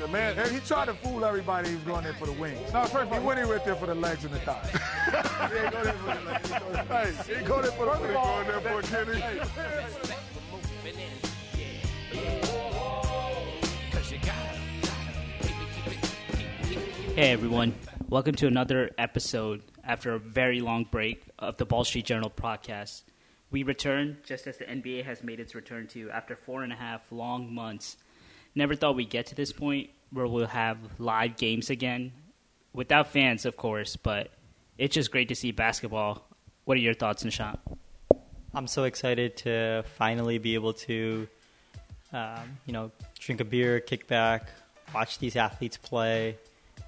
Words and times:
The 0.00 0.08
man, 0.08 0.36
he 0.52 0.60
tried 0.60 0.84
to 0.84 0.94
fool 0.94 1.24
everybody. 1.24 1.70
He 1.70 1.74
was 1.74 1.82
going 1.84 2.04
there 2.04 2.12
for 2.14 2.26
the 2.26 2.32
wings. 2.32 2.72
No, 2.72 2.84
first 2.84 3.12
he 3.12 3.18
went 3.18 3.40
in 3.40 3.48
right 3.48 3.64
there 3.64 3.74
for 3.74 3.86
the 3.86 3.94
legs 3.96 4.24
and 4.24 4.32
the 4.32 4.38
thighs. 4.38 4.70
he 5.50 5.58
ain't 5.58 5.72
going 5.72 5.84
there 5.84 5.92
for 5.94 6.14
the 6.14 6.22
legs. 6.30 6.48
He 6.48 6.54
go 6.54 6.70
there- 6.70 6.84
Hey, 6.84 7.34
he 7.40 7.44
go 7.44 7.60
there 7.60 7.72
for 7.72 7.84
the 7.86 7.90
wings. 8.02 8.14
going 8.14 8.46
there 8.46 8.60
for 8.60 8.82
Kenny. 8.82 9.20
Hey 17.16 17.30
everyone, 17.32 17.74
welcome 18.08 18.34
to 18.36 18.46
another 18.46 18.90
episode 18.98 19.62
after 19.82 20.14
a 20.14 20.18
very 20.18 20.60
long 20.60 20.84
break 20.84 21.24
of 21.38 21.56
the 21.56 21.64
Ball 21.64 21.84
Street 21.84 22.04
Journal 22.04 22.30
podcast. 22.30 23.02
We 23.54 23.62
return 23.62 24.16
just 24.24 24.48
as 24.48 24.56
the 24.56 24.64
NBA 24.64 25.04
has 25.04 25.22
made 25.22 25.38
its 25.38 25.54
return 25.54 25.86
to 25.92 26.10
after 26.10 26.34
four 26.34 26.64
and 26.64 26.72
a 26.72 26.74
half 26.74 27.12
long 27.12 27.54
months. 27.54 27.96
Never 28.56 28.74
thought 28.74 28.96
we'd 28.96 29.10
get 29.10 29.26
to 29.26 29.36
this 29.36 29.52
point 29.52 29.90
where 30.10 30.26
we'll 30.26 30.48
have 30.48 30.76
live 30.98 31.36
games 31.36 31.70
again, 31.70 32.10
without 32.72 33.12
fans, 33.12 33.46
of 33.46 33.56
course, 33.56 33.94
but 33.94 34.32
it's 34.76 34.92
just 34.96 35.12
great 35.12 35.28
to 35.28 35.36
see 35.36 35.52
basketball. 35.52 36.26
What 36.64 36.78
are 36.78 36.80
your 36.80 36.94
thoughts, 36.94 37.22
Nishant? 37.22 37.60
I'm 38.52 38.66
so 38.66 38.82
excited 38.82 39.36
to 39.36 39.84
finally 39.98 40.38
be 40.38 40.54
able 40.54 40.72
to, 40.72 41.28
um, 42.12 42.58
you 42.66 42.72
know, 42.72 42.90
drink 43.20 43.40
a 43.40 43.44
beer, 43.44 43.78
kick 43.78 44.08
back, 44.08 44.48
watch 44.92 45.20
these 45.20 45.36
athletes 45.36 45.76
play. 45.76 46.38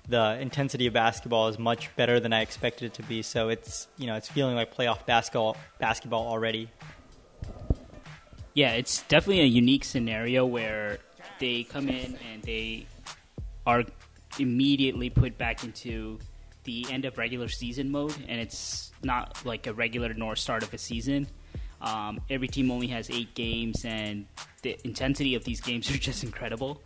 The 0.09 0.39
intensity 0.41 0.87
of 0.87 0.95
basketball 0.95 1.49
is 1.49 1.59
much 1.59 1.95
better 1.97 2.21
than 2.21 2.33
I 2.33 2.43
expected 2.43 2.87
it 2.87 2.95
to 2.95 3.03
be. 3.03 3.23
So 3.23 3.49
it's 3.49 3.89
you 3.99 4.07
know 4.07 4.15
it's 4.15 4.29
feeling 4.29 4.55
like 4.55 4.75
playoff 4.75 5.05
basketball 5.07 5.57
basketball 5.79 6.27
already. 6.27 6.71
Yeah, 8.55 8.73
it's 8.73 9.03
definitely 9.03 9.41
a 9.41 9.47
unique 9.47 9.85
scenario 9.85 10.47
where 10.47 10.99
they 11.39 11.65
come 11.65 11.89
in 11.89 12.17
and 12.33 12.43
they 12.43 12.87
are 13.67 13.85
immediately 14.39 15.11
put 15.11 15.37
back 15.37 15.65
into 15.65 16.19
the 16.65 16.87
end 16.91 17.05
of 17.05 17.19
regular 17.19 17.49
season 17.49 17.91
mode, 17.91 18.15
and 18.29 18.41
it's 18.41 18.93
not 19.03 19.45
like 19.45 19.67
a 19.67 19.73
regular 19.73 20.13
nor 20.15 20.37
start 20.37 20.63
of 20.63 20.73
a 20.75 20.79
season. 20.79 21.27
Um, 21.81 22.21
every 22.31 22.49
team 22.49 22.71
only 22.71 22.89
has 22.89 23.11
eight 23.11 23.35
games, 23.35 23.85
and 23.85 24.27
the 24.63 24.79
intensity 24.85 25.35
of 25.35 25.45
these 25.45 25.61
games 25.61 25.91
are 25.95 25.99
just 25.99 26.25
incredible, 26.25 26.83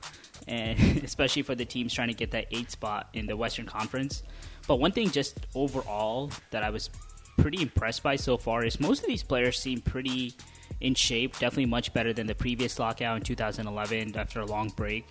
and 0.49 0.79
especially 1.05 1.43
for 1.43 1.55
the 1.55 1.65
teams 1.65 1.93
trying 1.93 2.09
to 2.09 2.15
get 2.15 2.31
that 2.33 2.47
eight 2.51 2.71
spot 2.71 3.09
in 3.15 3.27
the 3.27 3.37
Western 3.37 3.67
Conference. 3.67 4.23
But 4.67 4.77
one 4.77 4.93
thing, 4.93 5.11
just 5.11 5.47
overall, 5.55 6.31
that 6.51 6.63
I 6.63 6.71
was 6.71 6.91
pretty 7.39 7.63
impressed 7.63 8.03
by 8.03 8.17
so 8.17 8.37
far 8.37 8.65
is 8.65 8.79
most 8.81 9.03
of 9.03 9.09
these 9.09 9.23
players 9.23 9.59
seem 9.59 9.81
pretty 9.81 10.35
in 10.81 10.95
shape. 10.95 11.33
Definitely 11.33 11.67
much 11.67 11.93
better 11.93 12.13
than 12.13 12.27
the 12.27 12.35
previous 12.35 12.79
lockout 12.79 13.17
in 13.17 13.23
2011 13.23 14.17
after 14.17 14.41
a 14.41 14.47
long 14.47 14.69
break. 14.71 15.07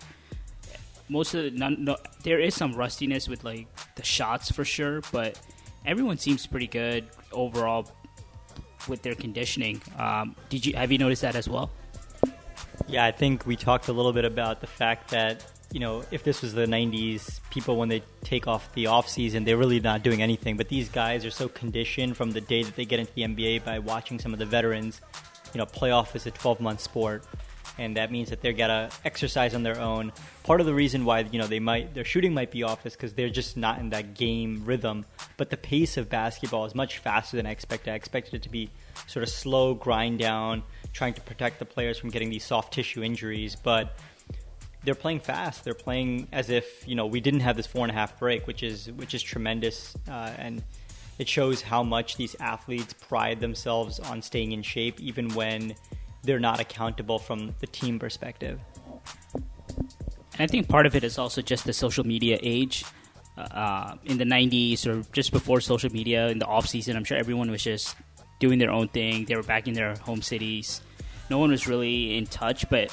Most 1.08 1.34
of 1.34 1.44
the 1.44 1.50
none, 1.50 1.84
no, 1.84 1.96
there 2.22 2.38
is 2.38 2.54
some 2.54 2.72
rustiness 2.72 3.28
with 3.28 3.42
like 3.42 3.66
the 3.96 4.04
shots 4.04 4.50
for 4.50 4.64
sure, 4.64 5.02
but 5.12 5.40
everyone 5.84 6.18
seems 6.18 6.46
pretty 6.46 6.68
good 6.68 7.08
overall 7.32 7.90
with 8.88 9.02
their 9.02 9.14
conditioning. 9.14 9.82
Um, 9.98 10.36
did 10.48 10.64
you 10.64 10.74
have 10.76 10.92
you 10.92 10.98
noticed 10.98 11.22
that 11.22 11.34
as 11.34 11.48
well? 11.48 11.70
Yeah, 12.88 13.04
I 13.04 13.12
think 13.12 13.46
we 13.46 13.56
talked 13.56 13.88
a 13.88 13.92
little 13.92 14.12
bit 14.12 14.24
about 14.24 14.60
the 14.60 14.66
fact 14.66 15.10
that 15.10 15.44
you 15.72 15.80
know 15.80 16.04
if 16.10 16.24
this 16.24 16.42
was 16.42 16.52
the 16.54 16.66
'90s, 16.66 17.40
people 17.50 17.76
when 17.76 17.88
they 17.88 18.02
take 18.24 18.46
off 18.46 18.72
the 18.74 18.86
off 18.86 19.08
season, 19.08 19.44
they're 19.44 19.56
really 19.56 19.80
not 19.80 20.02
doing 20.02 20.22
anything. 20.22 20.56
But 20.56 20.68
these 20.68 20.88
guys 20.88 21.24
are 21.24 21.30
so 21.30 21.48
conditioned 21.48 22.16
from 22.16 22.32
the 22.32 22.40
day 22.40 22.62
that 22.62 22.76
they 22.76 22.84
get 22.84 23.00
into 23.00 23.12
the 23.14 23.22
NBA 23.22 23.64
by 23.64 23.78
watching 23.78 24.18
some 24.18 24.32
of 24.32 24.38
the 24.38 24.46
veterans. 24.46 25.00
You 25.54 25.58
know, 25.58 25.66
playoff 25.66 26.14
is 26.14 26.26
a 26.26 26.30
12 26.30 26.60
month 26.60 26.80
sport, 26.80 27.24
and 27.78 27.96
that 27.96 28.12
means 28.12 28.30
that 28.30 28.40
they're 28.40 28.52
gotta 28.52 28.90
exercise 29.04 29.54
on 29.54 29.62
their 29.62 29.80
own. 29.80 30.12
Part 30.42 30.60
of 30.60 30.66
the 30.66 30.74
reason 30.74 31.04
why 31.04 31.20
you 31.20 31.38
know 31.38 31.46
they 31.46 31.60
might 31.60 31.94
their 31.94 32.04
shooting 32.04 32.34
might 32.34 32.50
be 32.50 32.62
off 32.62 32.84
is 32.86 32.94
because 32.94 33.14
they're 33.14 33.30
just 33.30 33.56
not 33.56 33.78
in 33.78 33.90
that 33.90 34.14
game 34.14 34.62
rhythm. 34.64 35.04
But 35.36 35.50
the 35.50 35.56
pace 35.56 35.96
of 35.96 36.08
basketball 36.08 36.64
is 36.64 36.74
much 36.74 36.98
faster 36.98 37.36
than 37.36 37.46
I 37.46 37.50
expected. 37.50 37.92
I 37.92 37.94
expected 37.94 38.34
it 38.34 38.42
to 38.42 38.48
be 38.48 38.70
sort 39.06 39.22
of 39.22 39.28
slow 39.28 39.74
grind 39.74 40.18
down, 40.18 40.62
trying 40.92 41.14
to 41.14 41.20
protect 41.20 41.58
the 41.58 41.64
players 41.64 41.98
from 41.98 42.10
getting 42.10 42.30
these 42.30 42.44
soft 42.44 42.72
tissue 42.74 43.02
injuries, 43.02 43.56
but 43.56 43.96
they're 44.84 44.94
playing 44.94 45.20
fast. 45.20 45.64
They're 45.64 45.74
playing 45.74 46.28
as 46.32 46.50
if 46.50 46.86
you 46.86 46.94
know 46.94 47.06
we 47.06 47.20
didn't 47.20 47.40
have 47.40 47.56
this 47.56 47.66
four 47.66 47.84
and 47.84 47.90
a 47.90 47.94
half 47.94 48.18
break, 48.18 48.46
which 48.46 48.62
is 48.62 48.90
which 48.92 49.14
is 49.14 49.22
tremendous, 49.22 49.94
uh, 50.08 50.32
and 50.38 50.62
it 51.18 51.28
shows 51.28 51.60
how 51.62 51.82
much 51.82 52.16
these 52.16 52.34
athletes 52.40 52.94
pride 52.94 53.40
themselves 53.40 54.00
on 54.00 54.22
staying 54.22 54.52
in 54.52 54.62
shape, 54.62 55.00
even 55.00 55.28
when 55.34 55.74
they're 56.22 56.40
not 56.40 56.60
accountable 56.60 57.18
from 57.18 57.54
the 57.60 57.66
team 57.66 57.98
perspective. 57.98 58.58
And 59.34 60.40
I 60.40 60.46
think 60.46 60.68
part 60.68 60.86
of 60.86 60.94
it 60.94 61.04
is 61.04 61.18
also 61.18 61.42
just 61.42 61.64
the 61.64 61.72
social 61.72 62.06
media 62.06 62.38
age. 62.42 62.84
Uh, 63.36 63.96
in 64.04 64.18
the 64.18 64.24
90s 64.24 64.86
or 64.86 65.02
just 65.12 65.32
before 65.32 65.62
social 65.62 65.90
media, 65.90 66.28
in 66.28 66.38
the 66.38 66.44
off 66.44 66.66
season, 66.66 66.94
I'm 66.94 67.04
sure 67.04 67.16
everyone 67.16 67.50
was 67.50 67.62
just 67.62 67.96
doing 68.40 68.58
their 68.58 68.70
own 68.70 68.88
thing. 68.88 69.26
They 69.26 69.36
were 69.36 69.44
back 69.44 69.68
in 69.68 69.74
their 69.74 69.94
home 69.96 70.22
cities. 70.22 70.80
No 71.30 71.38
one 71.38 71.50
was 71.50 71.68
really 71.68 72.18
in 72.18 72.26
touch, 72.26 72.68
but 72.68 72.92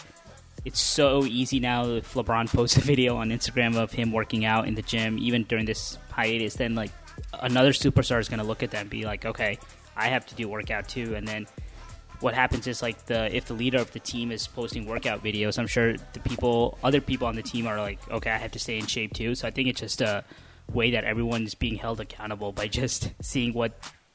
it's 0.64 0.80
so 0.80 1.26
easy 1.26 1.60
now 1.60 1.88
if 1.88 2.14
LeBron 2.14 2.48
posts 2.54 2.78
a 2.78 2.82
video 2.82 3.18
on 3.18 3.30
Instagram 3.30 3.76
of 3.76 3.92
him 3.92 4.12
working 4.12 4.46
out 4.46 4.68
in 4.68 4.76
the 4.76 4.84
gym, 4.84 5.18
even 5.18 5.44
during 5.44 5.66
this 5.66 5.98
hiatus, 6.12 6.56
then 6.56 6.76
like 6.76 6.92
another 7.34 7.72
superstar 7.72 8.20
is 8.20 8.30
going 8.30 8.40
to 8.40 8.46
look 8.46 8.62
at 8.62 8.72
that 8.72 8.82
and 8.82 8.90
be 8.90 9.06
like, 9.06 9.26
okay, 9.26 9.58
I 9.96 10.10
have 10.10 10.26
to 10.28 10.36
do 10.36 10.48
workout 10.48 10.88
too. 10.88 11.16
And 11.16 11.28
then 11.28 11.48
what 12.20 12.34
happens 12.34 12.68
is 12.68 12.82
like 12.82 13.06
the 13.06 13.36
if 13.36 13.46
the 13.46 13.54
leader 13.54 13.78
of 13.78 13.92
the 13.94 14.00
team 14.00 14.32
is 14.32 14.48
posting 14.48 14.86
workout 14.86 15.24
videos, 15.24 15.58
I'm 15.58 15.68
sure 15.68 15.96
the 16.14 16.20
people, 16.20 16.78
other 16.84 17.02
people 17.02 17.28
on 17.28 17.36
the 17.36 17.44
team 17.44 17.66
are 17.66 17.80
like, 17.80 18.00
okay, 18.12 18.30
I 18.30 18.38
have 18.38 18.52
to 18.52 18.60
stay 18.60 18.78
in 18.78 18.88
shape 18.88 19.14
too. 19.14 19.36
So 19.36 19.48
I 19.48 19.52
think 19.52 19.70
it's 19.70 19.82
just 19.82 20.02
a 20.02 20.24
way 20.72 20.92
that 20.92 21.04
everyone 21.04 21.44
is 21.44 21.56
being 21.56 21.76
held 21.76 22.00
accountable 22.00 22.52
by 22.52 22.68
just 22.82 23.12
seeing 23.22 23.54
what 23.54 23.74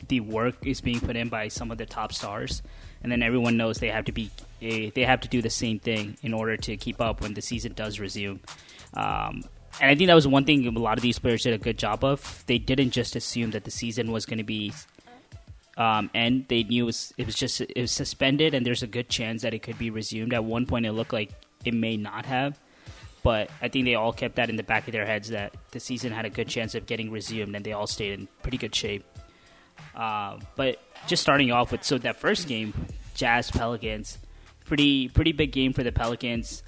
the 0.09 0.21
work 0.21 0.57
is 0.63 0.81
being 0.81 1.01
put 1.01 1.17
in 1.17 1.29
by 1.29 1.49
some 1.49 1.71
of 1.71 1.79
the 1.79 1.87
top 1.87 2.13
stars, 2.13 2.63
and 3.03 3.11
then 3.11 3.23
everyone 3.23 3.57
knows 3.57 3.79
they 3.79 3.89
have 3.89 4.05
to 4.07 4.13
be 4.13 4.31
eh, 4.61 4.91
they 4.95 5.05
have 5.05 5.21
to 5.21 5.29
do 5.29 5.43
the 5.43 5.51
same 5.51 5.79
thing 5.79 6.17
in 6.23 6.35
order 6.35 6.57
to 6.57 6.77
keep 6.77 7.01
up 7.01 7.21
when 7.21 7.35
the 7.35 7.43
season 7.43 7.73
does 7.73 8.01
resume. 8.01 8.41
Um, 8.95 9.45
and 9.81 9.91
I 9.91 9.95
think 9.95 10.09
that 10.09 10.15
was 10.15 10.29
one 10.29 10.45
thing 10.45 10.67
a 10.67 10.71
lot 10.71 10.99
of 10.99 11.03
these 11.03 11.19
players 11.19 11.43
did 11.45 11.55
a 11.55 11.59
good 11.59 11.79
job 11.79 12.05
of. 12.05 12.45
They 12.47 12.59
didn't 12.59 12.91
just 12.91 13.17
assume 13.17 13.53
that 13.53 13.65
the 13.65 13.71
season 13.71 14.13
was 14.13 14.27
going 14.27 14.39
to 14.39 14.45
be 14.45 14.73
um, 15.77 16.11
end. 16.15 16.47
They 16.49 16.63
knew 16.63 16.85
it 16.85 16.87
was, 16.87 17.15
it 17.17 17.27
was 17.27 17.35
just 17.35 17.61
it 17.61 17.81
was 17.81 17.93
suspended, 17.93 18.55
and 18.55 18.67
there's 18.67 18.83
a 18.83 18.87
good 18.87 19.09
chance 19.09 19.43
that 19.43 19.55
it 19.55 19.61
could 19.61 19.79
be 19.79 19.91
resumed. 19.91 20.35
At 20.35 20.45
one 20.45 20.67
point, 20.67 20.87
it 20.87 20.93
looked 20.93 21.13
like 21.13 21.31
it 21.65 21.75
may 21.75 21.97
not 21.97 22.27
have, 22.27 22.59
but 23.23 23.51
I 23.61 23.69
think 23.69 23.85
they 23.85 23.95
all 23.95 24.13
kept 24.13 24.37
that 24.37 24.51
in 24.51 24.57
the 24.57 24.63
back 24.63 24.87
of 24.87 24.93
their 24.93 25.07
heads 25.07 25.31
that 25.31 25.55
the 25.71 25.81
season 25.81 26.13
had 26.13 26.25
a 26.25 26.31
good 26.31 26.49
chance 26.49 26.75
of 26.75 26.87
getting 26.87 27.11
resumed, 27.11 27.57
and 27.57 27.65
they 27.65 27.73
all 27.73 27.87
stayed 27.87 28.19
in 28.19 28.29
pretty 28.43 28.59
good 28.59 28.75
shape. 28.75 29.05
Uh, 29.95 30.39
but 30.57 30.79
just 31.07 31.23
starting 31.23 31.51
off 31.51 31.73
with 31.73 31.85
so 31.85 31.99
that 31.99 32.17
first 32.17 32.49
game, 32.49 32.73
Jazz 33.15 33.51
Pelicans, 33.51 34.19
pretty 34.65 35.09
pretty 35.09 35.33
big 35.33 35.53
game 35.53 35.73
for 35.73 35.83
the 35.83 35.93
Pelicans. 35.93 36.63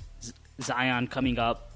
Zion 0.61 1.09
coming 1.09 1.39
up 1.39 1.71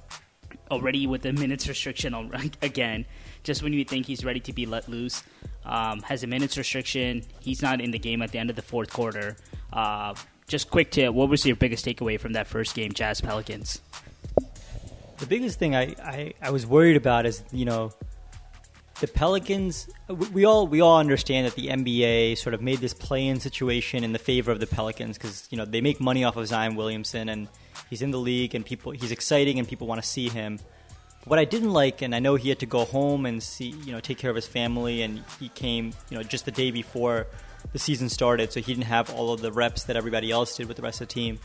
already 0.71 1.07
with 1.07 1.23
the 1.23 1.33
minutes 1.33 1.69
restriction 1.69 2.15
al- 2.15 2.31
again. 2.63 3.05
Just 3.43 3.63
when 3.63 3.73
you 3.73 3.85
think 3.85 4.07
he's 4.07 4.25
ready 4.25 4.41
to 4.41 4.53
be 4.53 4.67
let 4.67 4.89
loose, 4.89 5.23
um, 5.65 6.01
has 6.03 6.23
a 6.23 6.27
minutes 6.27 6.59
restriction. 6.59 7.23
He's 7.41 7.63
not 7.63 7.81
in 7.81 7.91
the 7.91 7.99
game 7.99 8.23
at 8.23 8.33
the 8.33 8.39
end 8.39 8.51
of 8.51 8.57
the 8.57 8.63
fourth 8.63 8.93
quarter. 8.93 9.37
Uh, 9.73 10.15
just 10.49 10.71
quick 10.71 10.91
tip: 10.91 11.13
What 11.15 11.29
was 11.29 11.45
your 11.47 11.57
biggest 11.57 11.85
takeaway 11.85 12.19
from 12.19 12.33
that 12.35 12.47
first 12.47 12.75
game, 12.75 12.93
Jazz 12.93 13.21
Pelicans? 13.21 13.81
The 15.19 15.27
biggest 15.27 15.59
thing 15.59 15.75
I, 15.75 15.95
I, 16.03 16.35
I 16.41 16.51
was 16.51 16.67
worried 16.67 16.97
about 16.97 17.27
is 17.27 17.43
you 17.53 17.65
know 17.65 17.93
the 19.01 19.09
Pelicans. 19.09 19.89
We, 20.09 20.45
all 20.45 20.67
we 20.67 20.81
all 20.81 20.99
understand 20.99 21.47
that 21.47 21.55
the 21.55 21.69
NBA 21.69 22.39
sort 22.39 22.55
of 22.55 22.61
made 22.61 22.79
this 22.79 22.95
play-in 22.95 23.41
situation 23.41 24.05
in 24.05 24.13
the 24.13 24.19
favor 24.19 24.51
of 24.51 24.61
the 24.61 24.67
Pelicans 24.67 25.17
because 25.17 25.47
you 25.51 25.59
know 25.59 25.65
they 25.65 25.81
make 25.81 26.01
money 26.01 26.25
off 26.25 26.37
of 26.37 26.47
Zion 26.47 26.77
Williamson 26.77 27.29
and 27.29 27.49
he's 27.91 28.03
in 28.03 28.11
the 28.11 28.19
league 28.19 28.55
and 28.55 28.65
people 28.65 28.93
he's 28.93 29.13
exciting 29.13 29.59
and 29.59 29.69
people 29.69 29.87
want 29.87 30.03
to 30.03 30.09
see 30.09 30.29
him. 30.29 30.59
What 31.25 31.39
I 31.39 31.45
didn't 31.45 31.73
like, 31.73 32.01
and 32.01 32.15
I 32.15 32.21
know 32.21 32.37
he 32.37 32.49
had 32.49 32.61
to 32.61 32.67
go 32.67 32.85
home 32.85 33.27
and 33.27 33.43
see 33.43 33.69
you 33.69 33.93
know 33.93 34.01
take 34.01 34.19
care 34.19 34.31
of 34.31 34.37
his 34.37 34.47
family, 34.47 35.03
and 35.03 35.23
he 35.39 35.49
came 35.51 35.93
you 36.11 36.17
know 36.17 36.23
just 36.23 36.45
the 36.45 36.53
day 36.53 36.71
before 36.71 37.27
the 37.73 37.79
season 37.79 38.09
started, 38.09 38.53
so 38.53 38.61
he 38.61 38.73
didn't 38.73 38.87
have 38.87 39.11
all 39.15 39.33
of 39.33 39.41
the 39.41 39.53
reps 39.53 39.85
that 39.85 39.97
everybody 39.97 40.31
else 40.31 40.57
did 40.57 40.69
with 40.69 40.77
the 40.77 40.83
rest 40.83 41.01
of 41.01 41.09
the 41.09 41.15
team. 41.15 41.39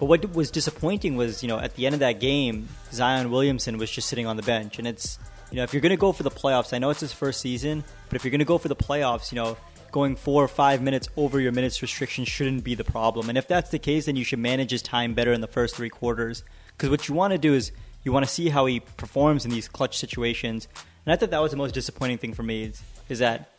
But 0.00 0.06
what 0.06 0.34
was 0.34 0.50
disappointing 0.50 1.16
was, 1.16 1.42
you 1.42 1.48
know, 1.48 1.58
at 1.58 1.76
the 1.76 1.84
end 1.84 1.94
of 1.94 2.00
that 2.00 2.20
game, 2.20 2.70
Zion 2.90 3.30
Williamson 3.30 3.76
was 3.76 3.90
just 3.90 4.08
sitting 4.08 4.26
on 4.26 4.36
the 4.36 4.42
bench. 4.42 4.78
And 4.78 4.88
it's, 4.88 5.18
you 5.50 5.56
know, 5.56 5.64
if 5.64 5.72
you're 5.72 5.80
going 5.80 5.90
to 5.90 5.96
go 5.96 6.12
for 6.12 6.22
the 6.22 6.30
playoffs, 6.30 6.72
I 6.72 6.78
know 6.78 6.90
it's 6.90 7.00
his 7.00 7.12
first 7.12 7.40
season, 7.40 7.84
but 8.08 8.16
if 8.16 8.24
you're 8.24 8.30
going 8.30 8.40
to 8.40 8.44
go 8.44 8.58
for 8.58 8.68
the 8.68 8.76
playoffs, 8.76 9.32
you 9.32 9.36
know, 9.36 9.56
going 9.90 10.14
four 10.16 10.44
or 10.44 10.48
five 10.48 10.80
minutes 10.80 11.08
over 11.16 11.40
your 11.40 11.52
minutes 11.52 11.82
restriction 11.82 12.24
shouldn't 12.24 12.62
be 12.62 12.74
the 12.74 12.84
problem. 12.84 13.28
And 13.28 13.36
if 13.36 13.48
that's 13.48 13.70
the 13.70 13.78
case, 13.78 14.06
then 14.06 14.16
you 14.16 14.24
should 14.24 14.38
manage 14.38 14.70
his 14.70 14.82
time 14.82 15.14
better 15.14 15.32
in 15.32 15.40
the 15.40 15.48
first 15.48 15.74
three 15.74 15.88
quarters. 15.88 16.44
Because 16.68 16.90
what 16.90 17.08
you 17.08 17.14
want 17.14 17.32
to 17.32 17.38
do 17.38 17.54
is 17.54 17.72
you 18.04 18.12
want 18.12 18.24
to 18.24 18.30
see 18.30 18.48
how 18.48 18.66
he 18.66 18.80
performs 18.80 19.44
in 19.44 19.50
these 19.50 19.68
clutch 19.68 19.98
situations. 19.98 20.68
And 21.04 21.12
I 21.12 21.16
thought 21.16 21.30
that 21.30 21.42
was 21.42 21.50
the 21.50 21.56
most 21.56 21.74
disappointing 21.74 22.18
thing 22.18 22.34
for 22.34 22.42
me 22.42 22.64
is, 22.64 22.82
is 23.08 23.18
that 23.18 23.50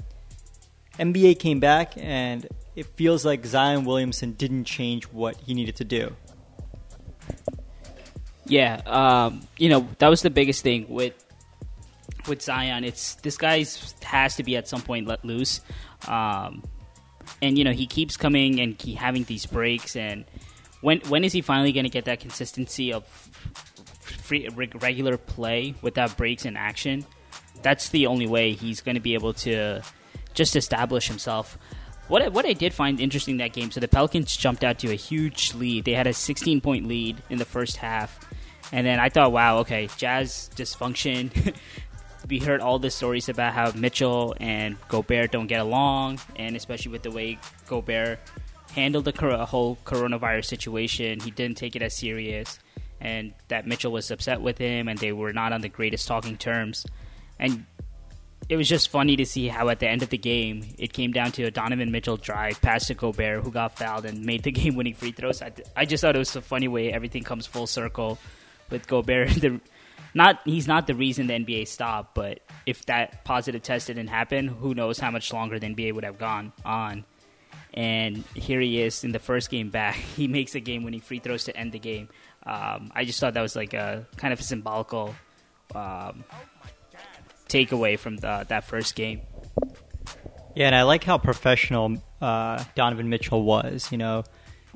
NBA 0.97 1.39
came 1.39 1.59
back 1.59 1.93
and 1.97 2.47
it 2.75 2.85
feels 2.85 3.25
like 3.25 3.45
Zion 3.45 3.85
Williamson 3.85 4.33
didn't 4.33 4.65
change 4.65 5.05
what 5.05 5.35
he 5.41 5.53
needed 5.53 5.75
to 5.77 5.83
do. 5.83 6.15
Yeah, 8.45 8.81
um, 8.85 9.41
you 9.57 9.69
know 9.69 9.87
that 9.99 10.09
was 10.09 10.23
the 10.23 10.29
biggest 10.29 10.63
thing 10.63 10.87
with 10.89 11.20
with 12.27 12.41
Zion. 12.41 12.83
It's 12.83 13.15
this 13.15 13.37
guy 13.37 13.65
has 14.03 14.35
to 14.35 14.43
be 14.43 14.55
at 14.57 14.67
some 14.67 14.81
point 14.81 15.07
let 15.07 15.23
loose, 15.23 15.61
um, 16.07 16.63
and 17.41 17.57
you 17.57 17.63
know 17.63 17.71
he 17.71 17.87
keeps 17.87 18.17
coming 18.17 18.59
and 18.59 18.81
he 18.81 18.93
having 18.93 19.23
these 19.23 19.45
breaks. 19.45 19.95
And 19.95 20.25
when 20.81 20.99
when 21.01 21.23
is 21.23 21.33
he 21.33 21.41
finally 21.41 21.71
going 21.71 21.85
to 21.85 21.89
get 21.89 22.05
that 22.05 22.19
consistency 22.19 22.93
of 22.93 23.05
free, 24.01 24.47
regular 24.49 25.17
play 25.17 25.75
without 25.81 26.17
breaks 26.17 26.45
in 26.45 26.57
action? 26.57 27.05
That's 27.61 27.89
the 27.89 28.07
only 28.07 28.27
way 28.27 28.53
he's 28.53 28.81
going 28.81 28.95
to 28.95 29.01
be 29.01 29.13
able 29.13 29.33
to 29.33 29.81
just 30.33 30.55
establish 30.55 31.07
himself. 31.07 31.57
What 32.07 32.23
I, 32.23 32.27
what 32.27 32.45
I 32.45 32.53
did 32.53 32.73
find 32.73 32.99
interesting 32.99 33.37
that 33.37 33.53
game, 33.53 33.71
so 33.71 33.79
the 33.79 33.87
Pelicans 33.87 34.35
jumped 34.35 34.63
out 34.63 34.79
to 34.79 34.91
a 34.91 34.95
huge 34.95 35.53
lead. 35.53 35.85
They 35.85 35.93
had 35.93 36.07
a 36.07 36.13
16 36.13 36.59
point 36.59 36.87
lead 36.87 37.21
in 37.29 37.37
the 37.37 37.45
first 37.45 37.77
half, 37.77 38.19
and 38.71 38.85
then 38.85 38.99
I 38.99 39.09
thought, 39.09 39.31
wow, 39.31 39.59
okay, 39.59 39.87
Jazz 39.97 40.49
dysfunction. 40.55 41.55
we 42.29 42.39
heard 42.39 42.61
all 42.61 42.79
the 42.79 42.91
stories 42.91 43.29
about 43.29 43.53
how 43.53 43.71
Mitchell 43.71 44.35
and 44.39 44.77
Gobert 44.87 45.31
don't 45.31 45.47
get 45.47 45.59
along, 45.59 46.19
and 46.35 46.55
especially 46.55 46.91
with 46.91 47.03
the 47.03 47.11
way 47.11 47.39
Gobert 47.67 48.19
handled 48.73 49.05
the 49.05 49.45
whole 49.45 49.77
coronavirus 49.85 50.45
situation, 50.45 51.19
he 51.19 51.31
didn't 51.31 51.57
take 51.57 51.75
it 51.75 51.81
as 51.81 51.95
serious, 51.95 52.59
and 52.99 53.33
that 53.47 53.67
Mitchell 53.67 53.91
was 53.91 54.11
upset 54.11 54.41
with 54.41 54.57
him, 54.57 54.87
and 54.87 54.99
they 54.99 55.11
were 55.11 55.33
not 55.33 55.53
on 55.53 55.61
the 55.61 55.69
greatest 55.69 56.07
talking 56.07 56.37
terms. 56.37 56.85
And 57.39 57.65
it 58.49 58.57
was 58.57 58.67
just 58.67 58.89
funny 58.89 59.15
to 59.15 59.25
see 59.25 59.47
how 59.47 59.69
at 59.69 59.79
the 59.79 59.87
end 59.87 60.03
of 60.03 60.09
the 60.09 60.17
game 60.17 60.65
it 60.77 60.93
came 60.93 61.11
down 61.11 61.31
to 61.33 61.43
a 61.43 61.51
Donovan 61.51 61.91
Mitchell 61.91 62.17
drive 62.17 62.61
past 62.61 62.87
to 62.87 62.93
Gobert 62.93 63.43
who 63.43 63.51
got 63.51 63.77
fouled 63.77 64.05
and 64.05 64.25
made 64.25 64.43
the 64.43 64.51
game 64.59 64.75
winning 64.75 64.93
free 64.93 65.11
throws. 65.11 65.41
I, 65.41 65.51
I 65.75 65.85
just 65.85 66.01
thought 66.01 66.15
it 66.15 66.19
was 66.19 66.35
a 66.35 66.41
funny 66.41 66.67
way 66.67 66.91
everything 66.91 67.23
comes 67.23 67.45
full 67.45 67.67
circle 67.67 68.17
with 68.69 68.87
Gobert. 68.87 69.29
The, 69.41 69.59
not 70.13 70.39
he's 70.45 70.67
not 70.67 70.87
the 70.87 70.95
reason 70.95 71.27
the 71.27 71.33
NBA 71.33 71.67
stopped, 71.67 72.15
but 72.15 72.39
if 72.65 72.85
that 72.85 73.23
positive 73.23 73.61
test 73.63 73.87
didn't 73.87 74.07
happen, 74.07 74.47
who 74.47 74.73
knows 74.73 74.99
how 74.99 75.11
much 75.11 75.31
longer 75.31 75.59
the 75.59 75.67
NBA 75.67 75.93
would 75.93 76.03
have 76.03 76.17
gone 76.17 76.53
on. 76.65 77.05
And 77.73 78.23
here 78.35 78.59
he 78.59 78.81
is 78.81 79.03
in 79.03 79.13
the 79.13 79.19
first 79.19 79.49
game 79.49 79.69
back. 79.69 79.95
He 80.15 80.27
makes 80.27 80.55
a 80.55 80.59
game 80.59 80.83
winning 80.83 81.01
free 81.01 81.19
throws 81.19 81.45
to 81.45 81.55
end 81.55 81.71
the 81.71 81.79
game. 81.79 82.09
Um, 82.43 82.91
I 82.93 83.05
just 83.05 83.19
thought 83.19 83.33
that 83.33 83.41
was 83.41 83.55
like 83.55 83.73
a 83.73 84.05
kind 84.17 84.33
of 84.33 84.39
a 84.39 84.43
symbolical 84.43 85.15
um, 85.73 86.23
takeaway 87.47 87.97
from 87.97 88.17
the, 88.17 88.45
that 88.49 88.65
first 88.65 88.95
game. 88.95 89.21
Yeah, 90.55 90.67
and 90.67 90.75
I 90.75 90.83
like 90.83 91.03
how 91.03 91.17
professional 91.17 91.97
uh, 92.19 92.63
Donovan 92.75 93.09
Mitchell 93.09 93.43
was. 93.43 93.89
You 93.91 93.97
know, 93.97 94.23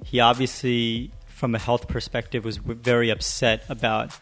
he 0.05 0.19
obviously, 0.19 1.11
from 1.27 1.53
a 1.53 1.59
health 1.59 1.87
perspective, 1.87 2.45
was 2.45 2.57
very 2.57 3.09
upset 3.09 3.63
about 3.67 4.17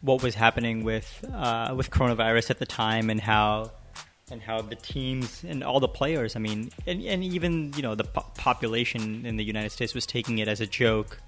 what 0.00 0.22
was 0.22 0.34
happening 0.34 0.84
with 0.84 1.24
uh, 1.32 1.74
with 1.76 1.90
coronavirus 1.90 2.50
at 2.50 2.58
the 2.58 2.66
time 2.66 3.10
and 3.10 3.20
how 3.20 3.72
and 4.30 4.42
how 4.42 4.60
the 4.60 4.76
teams 4.76 5.42
and 5.42 5.64
all 5.64 5.80
the 5.80 5.88
players, 5.88 6.36
I 6.36 6.38
mean, 6.38 6.70
and, 6.86 7.02
and 7.02 7.24
even 7.24 7.72
you 7.74 7.82
know 7.82 7.94
the 7.94 8.04
po- 8.04 8.26
population 8.36 9.24
in 9.26 9.36
the 9.36 9.44
United 9.44 9.70
States 9.70 9.94
was 9.94 10.06
taking 10.06 10.38
it 10.38 10.48
as 10.48 10.60
a 10.60 10.66
joke. 10.66 11.20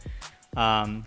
Um, 0.57 1.05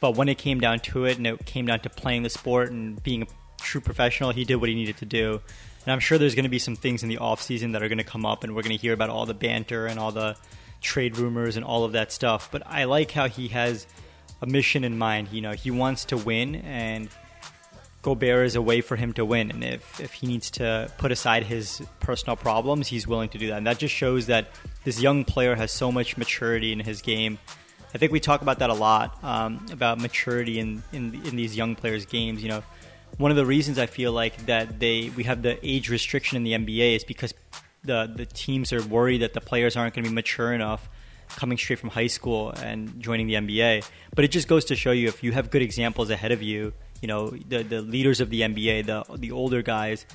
but 0.00 0.16
when 0.16 0.28
it 0.28 0.38
came 0.38 0.60
down 0.60 0.80
to 0.80 1.04
it, 1.04 1.16
and 1.16 1.26
it 1.26 1.44
came 1.46 1.66
down 1.66 1.80
to 1.80 1.90
playing 1.90 2.22
the 2.22 2.30
sport 2.30 2.70
and 2.70 3.02
being 3.02 3.22
a 3.22 3.26
true 3.66 3.80
professional. 3.80 4.30
He 4.30 4.44
did 4.44 4.56
what 4.56 4.68
he 4.68 4.74
needed 4.74 4.96
to 4.98 5.04
do. 5.04 5.40
And 5.84 5.92
I'm 5.92 6.00
sure 6.00 6.18
there's 6.18 6.34
going 6.34 6.44
to 6.44 6.50
be 6.50 6.58
some 6.58 6.76
things 6.76 7.02
in 7.02 7.08
the 7.08 7.18
off 7.18 7.42
season 7.42 7.72
that 7.72 7.82
are 7.82 7.88
going 7.88 7.98
to 7.98 8.04
come 8.04 8.24
up, 8.24 8.44
and 8.44 8.54
we're 8.54 8.62
going 8.62 8.76
to 8.76 8.80
hear 8.80 8.92
about 8.92 9.10
all 9.10 9.26
the 9.26 9.34
banter 9.34 9.86
and 9.86 9.98
all 9.98 10.12
the 10.12 10.36
trade 10.80 11.16
rumors 11.16 11.56
and 11.56 11.64
all 11.64 11.84
of 11.84 11.92
that 11.92 12.12
stuff. 12.12 12.48
But 12.50 12.62
I 12.66 12.84
like 12.84 13.10
how 13.10 13.28
he 13.28 13.48
has 13.48 13.86
a 14.42 14.46
mission 14.46 14.84
in 14.84 14.98
mind. 14.98 15.28
You 15.32 15.40
know, 15.40 15.52
he 15.52 15.70
wants 15.70 16.04
to 16.06 16.16
win, 16.16 16.56
and 16.56 17.08
Gobert 18.02 18.46
is 18.46 18.54
a 18.54 18.62
way 18.62 18.80
for 18.80 18.96
him 18.96 19.12
to 19.14 19.24
win. 19.24 19.50
And 19.50 19.64
if, 19.64 20.00
if 20.00 20.12
he 20.12 20.26
needs 20.26 20.50
to 20.52 20.90
put 20.98 21.10
aside 21.10 21.42
his 21.44 21.82
personal 22.00 22.36
problems, 22.36 22.88
he's 22.88 23.06
willing 23.06 23.28
to 23.30 23.38
do 23.38 23.48
that. 23.48 23.58
And 23.58 23.66
that 23.66 23.78
just 23.78 23.94
shows 23.94 24.26
that 24.26 24.48
this 24.84 25.00
young 25.00 25.24
player 25.24 25.56
has 25.56 25.72
so 25.72 25.90
much 25.90 26.16
maturity 26.16 26.72
in 26.72 26.80
his 26.80 27.02
game. 27.02 27.38
I 27.94 27.98
think 27.98 28.12
we 28.12 28.20
talk 28.20 28.42
about 28.42 28.58
that 28.60 28.70
a 28.70 28.74
lot 28.74 29.18
um, 29.24 29.66
about 29.72 29.98
maturity 29.98 30.58
in, 30.58 30.82
in 30.92 31.14
in 31.24 31.34
these 31.34 31.56
young 31.56 31.74
players' 31.74 32.04
games. 32.04 32.42
You 32.42 32.50
know, 32.50 32.62
one 33.16 33.30
of 33.30 33.36
the 33.36 33.46
reasons 33.46 33.78
I 33.78 33.86
feel 33.86 34.12
like 34.12 34.46
that 34.46 34.78
they 34.78 35.10
we 35.16 35.24
have 35.24 35.42
the 35.42 35.58
age 35.66 35.88
restriction 35.88 36.36
in 36.36 36.44
the 36.44 36.52
NBA 36.52 36.96
is 36.96 37.04
because 37.04 37.32
the 37.82 38.12
the 38.14 38.26
teams 38.26 38.72
are 38.72 38.82
worried 38.82 39.22
that 39.22 39.32
the 39.32 39.40
players 39.40 39.76
aren't 39.76 39.94
going 39.94 40.04
to 40.04 40.10
be 40.10 40.14
mature 40.14 40.52
enough 40.52 40.88
coming 41.28 41.58
straight 41.58 41.78
from 41.78 41.90
high 41.90 42.06
school 42.06 42.50
and 42.50 43.00
joining 43.00 43.26
the 43.26 43.34
NBA. 43.34 43.88
But 44.14 44.24
it 44.24 44.30
just 44.30 44.48
goes 44.48 44.64
to 44.66 44.76
show 44.76 44.92
you 44.92 45.08
if 45.08 45.22
you 45.22 45.32
have 45.32 45.50
good 45.50 45.62
examples 45.62 46.10
ahead 46.10 46.32
of 46.32 46.42
you, 46.42 46.72
you 47.00 47.08
know, 47.08 47.30
the 47.30 47.62
the 47.62 47.82
leaders 47.82 48.20
of 48.20 48.30
the 48.30 48.40
NBA, 48.42 48.86
the 48.86 49.16
the 49.16 49.32
older 49.32 49.62
guys, 49.62 50.06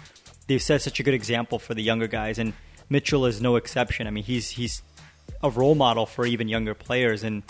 they've 0.48 0.62
set 0.62 0.82
such 0.82 1.00
a 1.00 1.04
good 1.04 1.14
example 1.14 1.60
for 1.60 1.74
the 1.74 1.84
younger 1.84 2.08
guys 2.08 2.40
and 2.40 2.54
Mitchell 2.90 3.26
is 3.26 3.42
no 3.42 3.56
exception. 3.56 4.08
I 4.08 4.10
mean, 4.10 4.24
he's 4.24 4.50
he's 4.50 4.82
a 5.44 5.50
role 5.50 5.76
model 5.76 6.06
for 6.06 6.26
even 6.26 6.48
younger 6.48 6.74
players 6.74 7.24
and 7.24 7.44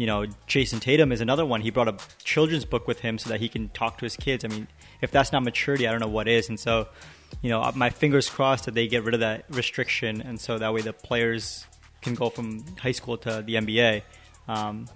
you 0.00 0.06
know, 0.06 0.24
Jayson 0.46 0.80
Tatum 0.80 1.12
is 1.12 1.20
another 1.20 1.44
one. 1.44 1.60
He 1.60 1.68
brought 1.68 1.88
a 1.88 1.96
children's 2.24 2.64
book 2.64 2.88
with 2.88 3.00
him 3.00 3.18
so 3.18 3.28
that 3.28 3.38
he 3.38 3.50
can 3.50 3.68
talk 3.68 3.98
to 3.98 4.06
his 4.06 4.16
kids. 4.16 4.46
I 4.46 4.48
mean, 4.48 4.66
if 5.02 5.10
that's 5.10 5.30
not 5.30 5.42
maturity, 5.42 5.86
I 5.86 5.90
don't 5.90 6.00
know 6.00 6.08
what 6.08 6.26
is. 6.26 6.48
And 6.48 6.58
so, 6.58 6.88
you 7.42 7.50
know, 7.50 7.70
my 7.74 7.90
fingers 7.90 8.30
crossed 8.30 8.64
that 8.64 8.72
they 8.72 8.88
get 8.88 9.04
rid 9.04 9.12
of 9.12 9.20
that 9.20 9.44
restriction, 9.50 10.22
and 10.22 10.40
so 10.40 10.56
that 10.56 10.72
way 10.72 10.80
the 10.80 10.94
players 10.94 11.66
can 12.02 12.14
go 12.14 12.30
from 12.30 12.64
high 12.76 12.92
school 12.92 13.16
to 13.18 13.42
the 13.46 13.54
NBA, 13.54 14.02
um, 14.48 14.88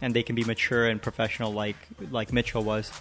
and 0.00 0.14
they 0.14 0.22
can 0.22 0.34
be 0.34 0.44
mature 0.44 0.86
and 0.88 1.00
professional 1.00 1.52
like 1.52 1.76
like 2.10 2.32
Mitchell 2.32 2.62
was. 2.62 2.92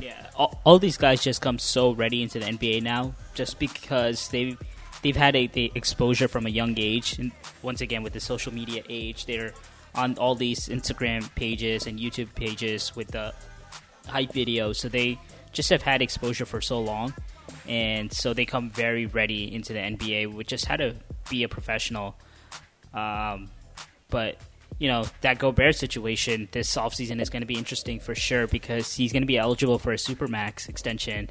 Yeah, 0.00 0.30
all, 0.36 0.60
all, 0.64 0.78
these 0.78 0.96
guys 0.96 1.22
just 1.22 1.42
come 1.42 1.58
so 1.58 1.92
ready 1.92 2.22
into 2.22 2.38
the 2.38 2.46
NBA 2.46 2.82
now, 2.82 3.14
just 3.34 3.58
because 3.58 4.28
they've 4.28 4.58
they've 5.02 5.16
had 5.16 5.36
a, 5.36 5.46
the 5.48 5.70
exposure 5.74 6.28
from 6.28 6.46
a 6.46 6.50
young 6.50 6.74
age, 6.78 7.18
and 7.18 7.32
once 7.62 7.80
again 7.80 8.02
with 8.02 8.12
the 8.12 8.20
social 8.20 8.54
media 8.54 8.82
age, 8.88 9.26
they're 9.26 9.52
on 9.94 10.16
all 10.16 10.34
these 10.34 10.68
Instagram 10.68 11.32
pages 11.34 11.86
and 11.86 11.98
YouTube 11.98 12.34
pages 12.34 12.96
with 12.96 13.08
the 13.08 13.34
hype 14.08 14.32
videos. 14.32 14.76
So 14.76 14.88
they 14.88 15.18
just 15.52 15.68
have 15.68 15.82
had 15.82 16.00
exposure 16.00 16.46
for 16.46 16.62
so 16.62 16.80
long, 16.80 17.12
and 17.68 18.10
so 18.10 18.32
they 18.32 18.46
come 18.46 18.70
very 18.70 19.06
ready 19.06 19.54
into 19.54 19.74
the 19.74 19.80
NBA 19.80 20.32
with 20.32 20.46
just 20.46 20.64
how 20.64 20.76
to 20.76 20.94
be 21.28 21.42
a 21.42 21.48
professional. 21.48 22.16
Um, 22.94 23.50
but 24.10 24.36
you 24.78 24.88
know 24.88 25.04
that 25.20 25.38
Gobert 25.38 25.76
situation 25.76 26.48
this 26.52 26.74
offseason 26.76 27.20
is 27.20 27.30
going 27.30 27.42
to 27.42 27.46
be 27.46 27.56
interesting 27.56 28.00
for 28.00 28.14
sure 28.14 28.46
because 28.46 28.94
he's 28.94 29.12
going 29.12 29.22
to 29.22 29.26
be 29.26 29.38
eligible 29.38 29.78
for 29.78 29.92
a 29.92 29.96
supermax 29.96 30.68
extension. 30.68 31.28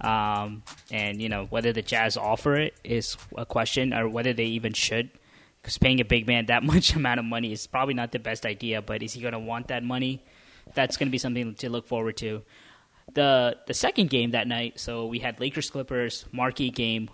Um, 0.00 0.62
and 0.90 1.20
you 1.20 1.28
know 1.28 1.46
whether 1.46 1.72
the 1.72 1.82
Jazz 1.82 2.16
offer 2.16 2.56
it 2.56 2.74
is 2.84 3.16
a 3.36 3.46
question, 3.46 3.94
or 3.94 4.08
whether 4.08 4.32
they 4.32 4.46
even 4.46 4.72
should 4.72 5.10
because 5.62 5.78
paying 5.78 6.00
a 6.00 6.04
big 6.04 6.26
man 6.26 6.46
that 6.46 6.62
much 6.74 6.94
amount 6.94 7.20
of 7.20 7.26
money 7.26 7.52
is 7.52 7.66
probably 7.66 7.94
not 7.94 8.12
the 8.12 8.18
best 8.18 8.44
idea. 8.44 8.82
But 8.82 9.02
is 9.02 9.12
he 9.12 9.20
going 9.20 9.32
to 9.32 9.38
want 9.38 9.68
that 9.68 9.82
money? 9.82 10.24
That's 10.74 10.96
going 10.96 11.08
to 11.08 11.12
be 11.12 11.18
something 11.18 11.54
to 11.56 11.70
look 11.70 11.86
forward 11.86 12.16
to. 12.18 12.42
The 13.14 13.56
the 13.66 13.74
second 13.74 14.10
game 14.10 14.30
that 14.30 14.46
night, 14.46 14.78
so 14.78 15.06
we 15.06 15.18
had 15.18 15.40
Lakers 15.40 15.70
Clippers 15.70 16.24
marquee 16.32 16.70
game. 16.70 17.10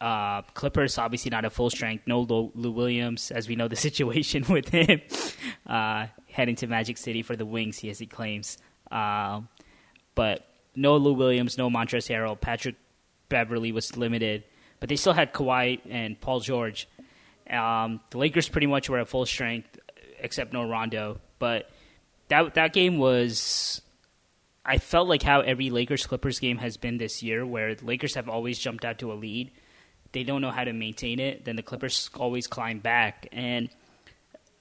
Uh, 0.00 0.42
Clippers 0.54 0.98
obviously 0.98 1.30
not 1.30 1.44
at 1.44 1.52
full 1.52 1.70
strength. 1.70 2.06
No 2.06 2.20
Lou, 2.20 2.70
Williams, 2.70 3.30
as 3.30 3.48
we 3.48 3.56
know 3.56 3.68
the 3.68 3.76
situation 3.88 4.44
with 4.48 4.68
him. 4.68 5.00
Uh, 5.66 6.06
heading 6.28 6.56
to 6.56 6.66
Magic 6.66 6.98
City 6.98 7.22
for 7.22 7.36
the 7.36 7.46
Wings, 7.46 7.82
as 7.84 7.98
he 7.98 8.06
claims. 8.06 8.58
Uh, 8.90 9.42
but 10.14 10.44
no 10.74 10.96
Lou 10.96 11.12
Williams, 11.14 11.56
no 11.56 11.70
Montrezl 11.70 12.10
Harrell. 12.10 12.40
Patrick 12.40 12.76
Beverley 13.28 13.72
was 13.72 13.96
limited, 13.96 14.44
but 14.80 14.88
they 14.88 14.96
still 14.96 15.12
had 15.12 15.32
Kawhi 15.32 15.80
and 15.88 16.20
Paul 16.20 16.40
George. 16.40 16.88
Um, 17.48 18.00
the 18.10 18.18
Lakers 18.18 18.48
pretty 18.48 18.66
much 18.66 18.88
were 18.88 18.98
at 18.98 19.08
full 19.08 19.26
strength, 19.26 19.78
except 20.18 20.52
no 20.52 20.68
Rondo. 20.68 21.20
But 21.38 21.70
that 22.28 22.54
that 22.54 22.72
game 22.72 22.98
was, 22.98 23.82
I 24.64 24.78
felt 24.78 25.08
like 25.08 25.22
how 25.22 25.40
every 25.40 25.70
Lakers 25.70 26.06
Clippers 26.06 26.38
game 26.38 26.58
has 26.58 26.76
been 26.76 26.98
this 26.98 27.22
year, 27.22 27.44
where 27.44 27.74
the 27.74 27.84
Lakers 27.84 28.14
have 28.14 28.28
always 28.28 28.58
jumped 28.58 28.84
out 28.84 28.98
to 28.98 29.12
a 29.12 29.14
lead. 29.14 29.50
They 30.12 30.24
don't 30.24 30.40
know 30.40 30.50
how 30.50 30.64
to 30.64 30.72
maintain 30.72 31.18
it. 31.18 31.44
Then 31.44 31.56
the 31.56 31.62
Clippers 31.62 32.10
always 32.16 32.46
climb 32.46 32.78
back, 32.78 33.26
and 33.32 33.68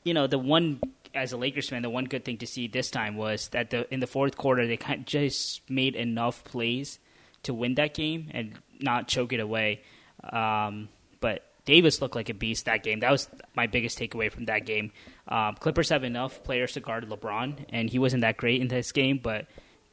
you 0.03 0.13
know 0.13 0.27
the 0.27 0.39
one 0.39 0.79
as 1.13 1.33
a 1.33 1.37
Lakers 1.37 1.69
fan, 1.69 1.81
the 1.81 1.89
one 1.89 2.05
good 2.05 2.23
thing 2.23 2.37
to 2.37 2.47
see 2.47 2.67
this 2.67 2.89
time 2.89 3.15
was 3.17 3.49
that 3.49 3.69
the 3.69 3.91
in 3.93 3.99
the 3.99 4.07
fourth 4.07 4.37
quarter 4.37 4.65
they 4.65 4.77
kind 4.77 5.01
of 5.01 5.05
just 5.05 5.69
made 5.69 5.95
enough 5.95 6.43
plays 6.43 6.99
to 7.43 7.53
win 7.53 7.75
that 7.75 7.93
game 7.93 8.29
and 8.31 8.53
not 8.79 9.07
choke 9.07 9.33
it 9.33 9.39
away. 9.39 9.81
Um, 10.23 10.89
but 11.19 11.45
Davis 11.65 12.01
looked 12.01 12.15
like 12.15 12.29
a 12.29 12.33
beast 12.33 12.65
that 12.65 12.83
game. 12.83 12.99
That 13.01 13.11
was 13.11 13.29
my 13.55 13.67
biggest 13.67 13.99
takeaway 13.99 14.31
from 14.31 14.45
that 14.45 14.65
game. 14.65 14.91
Um, 15.27 15.55
Clippers 15.55 15.89
have 15.89 16.03
enough 16.03 16.43
players 16.43 16.73
to 16.73 16.79
guard 16.79 17.07
LeBron, 17.07 17.65
and 17.69 17.89
he 17.89 17.99
wasn't 17.99 18.21
that 18.21 18.37
great 18.37 18.61
in 18.61 18.67
this 18.67 18.91
game, 18.91 19.19
but 19.21 19.47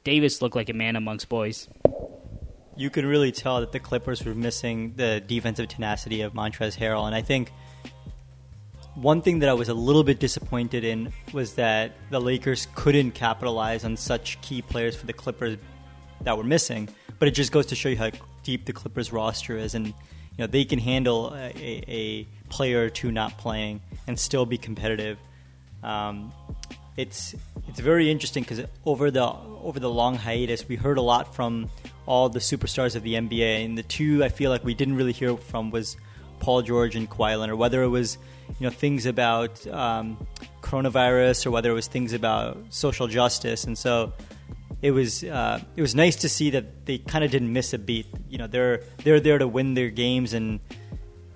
Davis 0.04 0.40
looked 0.40 0.56
like 0.56 0.68
a 0.68 0.74
man 0.74 0.96
amongst 0.96 1.28
boys. 1.28 1.68
You 2.78 2.90
could 2.90 3.04
really 3.04 3.32
tell 3.32 3.60
that 3.60 3.72
the 3.72 3.80
Clippers 3.80 4.24
were 4.24 4.34
missing 4.34 4.94
the 4.96 5.20
defensive 5.20 5.68
tenacity 5.68 6.22
of 6.22 6.32
Montrezl 6.32 6.78
Harrell, 6.78 7.06
and 7.06 7.14
I 7.14 7.22
think 7.22 7.52
one 8.94 9.20
thing 9.20 9.40
that 9.40 9.48
I 9.48 9.54
was 9.54 9.68
a 9.68 9.74
little 9.74 10.02
bit 10.02 10.18
disappointed 10.18 10.84
in 10.84 11.12
was 11.32 11.54
that 11.54 11.92
the 12.10 12.20
Lakers 12.20 12.66
couldn't 12.74 13.12
capitalize 13.12 13.84
on 13.84 13.96
such 13.96 14.40
key 14.40 14.62
players 14.62 14.96
for 14.96 15.06
the 15.06 15.12
Clippers 15.12 15.58
that 16.22 16.36
were 16.36 16.44
missing. 16.44 16.88
But 17.18 17.28
it 17.28 17.32
just 17.32 17.52
goes 17.52 17.66
to 17.66 17.74
show 17.74 17.88
you 17.88 17.96
how 17.96 18.10
deep 18.42 18.64
the 18.64 18.72
Clippers 18.72 19.12
roster 19.12 19.56
is, 19.56 19.74
and 19.74 19.88
you 19.88 19.94
know 20.38 20.46
they 20.46 20.64
can 20.64 20.78
handle 20.78 21.34
a, 21.34 21.84
a 21.88 22.24
player 22.48 22.84
or 22.84 22.90
two 22.90 23.10
not 23.10 23.38
playing 23.38 23.80
and 24.06 24.18
still 24.18 24.46
be 24.46 24.56
competitive. 24.56 25.18
Um, 25.82 26.32
it's 26.98 27.34
it's 27.68 27.78
very 27.78 28.10
interesting 28.10 28.42
because 28.42 28.60
over 28.84 29.10
the 29.10 29.24
over 29.24 29.78
the 29.78 29.88
long 29.88 30.16
hiatus, 30.16 30.68
we 30.68 30.74
heard 30.76 30.98
a 30.98 31.02
lot 31.02 31.34
from 31.34 31.70
all 32.06 32.28
the 32.28 32.40
superstars 32.40 32.96
of 32.96 33.04
the 33.04 33.14
NBA, 33.14 33.64
and 33.64 33.78
the 33.78 33.84
two 33.84 34.24
I 34.24 34.28
feel 34.28 34.50
like 34.50 34.64
we 34.64 34.74
didn't 34.74 34.96
really 34.96 35.12
hear 35.12 35.36
from 35.36 35.70
was 35.70 35.96
Paul 36.40 36.62
George 36.62 36.96
and 36.96 37.08
Kawhi 37.08 37.38
Leonard. 37.38 37.56
Whether 37.56 37.82
it 37.84 37.88
was 37.88 38.18
you 38.58 38.66
know 38.66 38.70
things 38.70 39.06
about 39.06 39.64
um, 39.68 40.18
coronavirus 40.60 41.46
or 41.46 41.52
whether 41.52 41.70
it 41.70 41.74
was 41.74 41.86
things 41.86 42.12
about 42.12 42.58
social 42.70 43.06
justice, 43.06 43.62
and 43.62 43.78
so 43.78 44.12
it 44.82 44.90
was 44.90 45.22
uh, 45.22 45.62
it 45.76 45.80
was 45.80 45.94
nice 45.94 46.16
to 46.16 46.28
see 46.28 46.50
that 46.50 46.84
they 46.84 46.98
kind 46.98 47.24
of 47.24 47.30
didn't 47.30 47.52
miss 47.52 47.72
a 47.72 47.78
beat. 47.78 48.06
You 48.28 48.38
know, 48.38 48.48
they're 48.48 48.82
they're 49.04 49.20
there 49.20 49.38
to 49.38 49.46
win 49.46 49.74
their 49.74 49.90
games, 49.90 50.32
and 50.32 50.58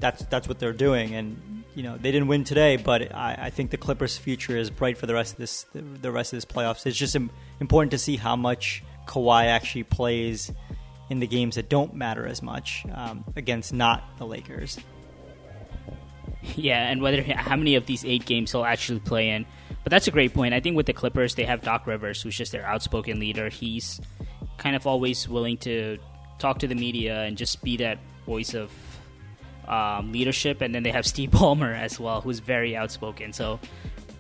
that's 0.00 0.24
that's 0.24 0.48
what 0.48 0.58
they're 0.58 0.72
doing. 0.72 1.14
And 1.14 1.61
you 1.74 1.82
know 1.82 1.96
they 1.96 2.12
didn't 2.12 2.28
win 2.28 2.44
today, 2.44 2.76
but 2.76 3.14
I, 3.14 3.36
I, 3.42 3.50
think 3.50 3.70
the 3.70 3.76
Clippers' 3.76 4.18
future 4.18 4.56
is 4.56 4.70
bright 4.70 4.98
for 4.98 5.06
the 5.06 5.14
rest 5.14 5.32
of 5.32 5.38
this 5.38 5.66
the, 5.72 6.10
rest 6.10 6.32
of 6.32 6.36
this 6.36 6.44
playoffs. 6.44 6.86
It's 6.86 6.96
just 6.96 7.16
Im- 7.16 7.30
important 7.60 7.92
to 7.92 7.98
see 7.98 8.16
how 8.16 8.36
much 8.36 8.82
Kawhi 9.06 9.46
actually 9.46 9.84
plays 9.84 10.52
in 11.10 11.20
the 11.20 11.26
games 11.26 11.56
that 11.56 11.68
don't 11.68 11.94
matter 11.94 12.26
as 12.26 12.42
much 12.42 12.84
um, 12.92 13.24
against 13.36 13.72
not 13.72 14.02
the 14.18 14.26
Lakers. 14.26 14.78
Yeah, 16.56 16.88
and 16.88 17.00
whether 17.00 17.22
how 17.22 17.56
many 17.56 17.76
of 17.76 17.86
these 17.86 18.04
eight 18.04 18.26
games 18.26 18.52
he'll 18.52 18.64
actually 18.64 19.00
play 19.00 19.30
in. 19.30 19.46
But 19.84 19.90
that's 19.90 20.06
a 20.06 20.10
great 20.10 20.34
point. 20.34 20.54
I 20.54 20.60
think 20.60 20.76
with 20.76 20.86
the 20.86 20.92
Clippers, 20.92 21.34
they 21.34 21.44
have 21.44 21.62
Doc 21.62 21.86
Rivers, 21.86 22.22
who's 22.22 22.36
just 22.36 22.52
their 22.52 22.66
outspoken 22.66 23.18
leader. 23.18 23.48
He's 23.48 24.00
kind 24.58 24.76
of 24.76 24.86
always 24.86 25.28
willing 25.28 25.56
to 25.58 25.98
talk 26.38 26.58
to 26.60 26.66
the 26.66 26.74
media 26.74 27.22
and 27.22 27.36
just 27.36 27.62
be 27.62 27.76
that 27.78 27.98
voice 28.26 28.54
of 28.54 28.70
um, 29.68 30.12
leadership, 30.12 30.60
and 30.60 30.74
then 30.74 30.82
they 30.82 30.90
have 30.90 31.06
Steve 31.06 31.30
Ballmer 31.32 31.76
as 31.76 31.98
well, 31.98 32.20
who's 32.20 32.38
very 32.38 32.76
outspoken. 32.76 33.32
So 33.32 33.60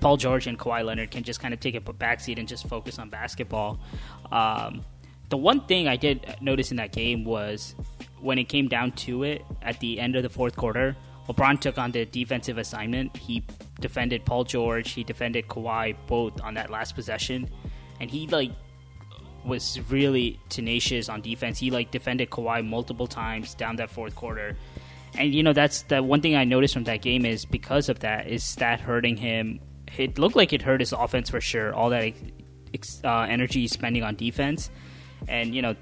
Paul 0.00 0.16
George 0.16 0.46
and 0.46 0.58
Kawhi 0.58 0.84
Leonard 0.84 1.10
can 1.10 1.22
just 1.22 1.40
kind 1.40 1.54
of 1.54 1.60
take 1.60 1.74
a 1.74 1.80
backseat 1.80 2.38
and 2.38 2.48
just 2.48 2.66
focus 2.66 2.98
on 2.98 3.08
basketball. 3.08 3.78
Um, 4.30 4.84
the 5.28 5.36
one 5.36 5.60
thing 5.66 5.88
I 5.88 5.96
did 5.96 6.36
notice 6.40 6.70
in 6.70 6.76
that 6.76 6.92
game 6.92 7.24
was 7.24 7.74
when 8.20 8.38
it 8.38 8.44
came 8.44 8.68
down 8.68 8.92
to 8.92 9.22
it 9.22 9.44
at 9.62 9.80
the 9.80 9.98
end 10.00 10.16
of 10.16 10.22
the 10.22 10.28
fourth 10.28 10.56
quarter, 10.56 10.96
LeBron 11.28 11.60
took 11.60 11.78
on 11.78 11.92
the 11.92 12.04
defensive 12.04 12.58
assignment. 12.58 13.16
He 13.16 13.44
defended 13.80 14.24
Paul 14.24 14.44
George, 14.44 14.90
he 14.90 15.04
defended 15.04 15.48
Kawhi 15.48 15.96
both 16.06 16.40
on 16.42 16.54
that 16.54 16.68
last 16.68 16.94
possession, 16.94 17.48
and 18.00 18.10
he 18.10 18.26
like 18.26 18.50
was 19.44 19.80
really 19.88 20.38
tenacious 20.48 21.08
on 21.08 21.20
defense. 21.20 21.58
He 21.58 21.70
like 21.70 21.90
defended 21.90 22.30
Kawhi 22.30 22.66
multiple 22.66 23.06
times 23.06 23.54
down 23.54 23.76
that 23.76 23.90
fourth 23.90 24.14
quarter 24.14 24.56
and 25.18 25.34
you 25.34 25.42
know 25.42 25.52
that's 25.52 25.82
the 25.82 26.02
one 26.02 26.20
thing 26.20 26.36
I 26.36 26.44
noticed 26.44 26.74
from 26.74 26.84
that 26.84 27.02
game 27.02 27.24
is 27.24 27.44
because 27.44 27.88
of 27.88 28.00
that 28.00 28.28
is 28.28 28.54
that 28.56 28.80
hurting 28.80 29.16
him. 29.16 29.60
It 29.98 30.18
looked 30.18 30.36
like 30.36 30.52
it 30.52 30.62
hurt 30.62 30.80
his 30.80 30.92
offense 30.92 31.28
for 31.28 31.40
sure. 31.40 31.74
All 31.74 31.90
that 31.90 32.14
uh, 33.04 33.20
energy 33.22 33.60
he's 33.60 33.72
spending 33.72 34.02
on 34.02 34.16
defense, 34.16 34.70
and 35.28 35.54
you 35.54 35.62
know 35.62 35.76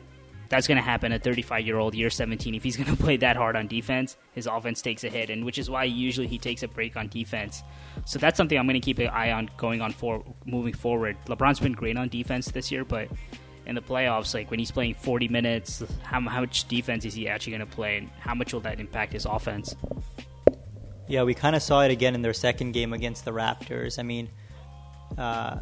that's 0.50 0.66
going 0.66 0.76
to 0.76 0.82
happen 0.82 1.12
at 1.12 1.22
35 1.22 1.64
year 1.64 1.78
old 1.78 1.94
year 1.94 2.10
17 2.10 2.54
if 2.54 2.62
he's 2.62 2.76
going 2.80 2.94
to 2.94 3.02
play 3.02 3.16
that 3.16 3.36
hard 3.36 3.56
on 3.56 3.66
defense 3.66 4.16
his 4.32 4.46
offense 4.46 4.82
takes 4.82 5.04
a 5.04 5.08
hit 5.08 5.30
and 5.30 5.44
which 5.44 5.58
is 5.58 5.70
why 5.70 5.84
usually 5.84 6.26
he 6.26 6.38
takes 6.38 6.62
a 6.62 6.68
break 6.68 6.96
on 6.96 7.08
defense 7.08 7.62
so 8.04 8.18
that's 8.18 8.36
something 8.36 8.58
i'm 8.58 8.66
going 8.66 8.78
to 8.78 8.84
keep 8.84 8.98
an 8.98 9.06
eye 9.08 9.30
on 9.30 9.48
going 9.56 9.80
on 9.80 9.92
for 9.92 10.22
moving 10.44 10.74
forward 10.74 11.16
lebron's 11.26 11.60
been 11.60 11.72
great 11.72 11.96
on 11.96 12.08
defense 12.08 12.50
this 12.50 12.70
year 12.70 12.84
but 12.84 13.08
in 13.66 13.74
the 13.74 13.82
playoffs, 13.82 14.34
like 14.34 14.50
when 14.50 14.58
he's 14.58 14.70
playing 14.70 14.94
40 14.94 15.28
minutes, 15.28 15.82
how, 16.02 16.20
how 16.20 16.40
much 16.40 16.66
defense 16.68 17.04
is 17.04 17.14
he 17.14 17.28
actually 17.28 17.52
going 17.52 17.66
to 17.68 17.74
play, 17.74 17.98
and 17.98 18.10
how 18.20 18.34
much 18.34 18.52
will 18.52 18.60
that 18.60 18.80
impact 18.80 19.12
his 19.12 19.26
offense? 19.26 19.74
Yeah, 21.08 21.24
we 21.24 21.34
kind 21.34 21.56
of 21.56 21.62
saw 21.62 21.82
it 21.82 21.90
again 21.90 22.14
in 22.14 22.22
their 22.22 22.32
second 22.32 22.72
game 22.72 22.92
against 22.92 23.24
the 23.24 23.32
Raptors. 23.32 23.98
I 23.98 24.02
mean, 24.02 24.28
uh, 25.18 25.60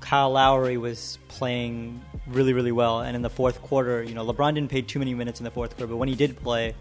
Kyle 0.00 0.30
Lowry 0.30 0.76
was 0.76 1.18
playing 1.28 2.00
really, 2.26 2.52
really 2.52 2.72
well, 2.72 3.00
and 3.00 3.16
in 3.16 3.22
the 3.22 3.30
fourth 3.30 3.60
quarter, 3.62 4.02
you 4.02 4.14
know, 4.14 4.24
LeBron 4.24 4.54
didn't 4.54 4.70
play 4.70 4.82
too 4.82 4.98
many 4.98 5.14
minutes 5.14 5.40
in 5.40 5.44
the 5.44 5.50
fourth 5.50 5.76
quarter, 5.76 5.88
but 5.88 5.96
when 5.96 6.08
he 6.08 6.14
did 6.14 6.40
play, 6.42 6.74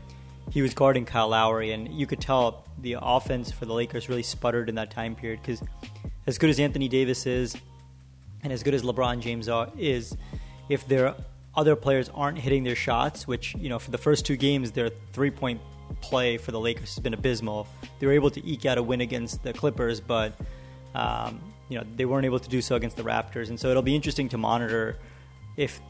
he 0.51 0.61
was 0.61 0.73
guarding 0.73 1.05
Kyle 1.05 1.29
Lowry, 1.29 1.71
and 1.71 1.91
you 1.91 2.07
could 2.07 2.21
tell 2.21 2.65
the 2.81 2.97
offense 2.99 3.51
for 3.51 3.65
the 3.65 3.73
Lakers 3.73 4.09
really 4.09 4.23
sputtered 4.23 4.69
in 4.69 4.75
that 4.75 4.91
time 4.91 5.15
period 5.15 5.41
because 5.41 5.61
as 6.27 6.37
good 6.37 6.49
as 6.49 6.59
Anthony 6.59 6.87
Davis 6.87 7.25
is, 7.25 7.55
and 8.43 8.53
as 8.53 8.63
good 8.63 8.73
as 8.73 8.83
LeBron 8.83 9.19
James 9.19 9.49
are, 9.49 9.69
is, 9.77 10.15
if 10.69 10.87
their 10.87 11.15
other 11.55 11.75
players 11.75 12.09
aren't 12.13 12.37
hitting 12.37 12.63
their 12.63 12.75
shots, 12.75 13.27
which 13.27 13.55
you 13.55 13.69
know 13.69 13.79
for 13.79 13.91
the 13.91 13.97
first 13.97 14.25
two 14.25 14.37
games 14.37 14.71
their 14.71 14.89
three 15.13 15.31
point 15.31 15.59
play 16.01 16.37
for 16.37 16.51
the 16.51 16.59
Lakers 16.59 16.95
has 16.95 16.99
been 16.99 17.13
abysmal. 17.13 17.67
They 17.99 18.07
were 18.07 18.13
able 18.13 18.29
to 18.31 18.45
eke 18.47 18.65
out 18.65 18.77
a 18.77 18.83
win 18.83 19.01
against 19.01 19.43
the 19.43 19.53
Clippers, 19.53 19.99
but 19.99 20.33
um, 20.95 21.41
you 21.67 21.77
know 21.77 21.85
they 21.95 22.05
weren't 22.05 22.25
able 22.25 22.39
to 22.39 22.49
do 22.49 22.61
so 22.61 22.75
against 22.75 22.97
the 22.97 23.03
Raptors, 23.03 23.49
and 23.49 23.59
so 23.59 23.69
it'll 23.69 23.81
be 23.81 23.95
interesting 23.95 24.29
to 24.29 24.37
monitor 24.37 24.97
if 25.57 25.81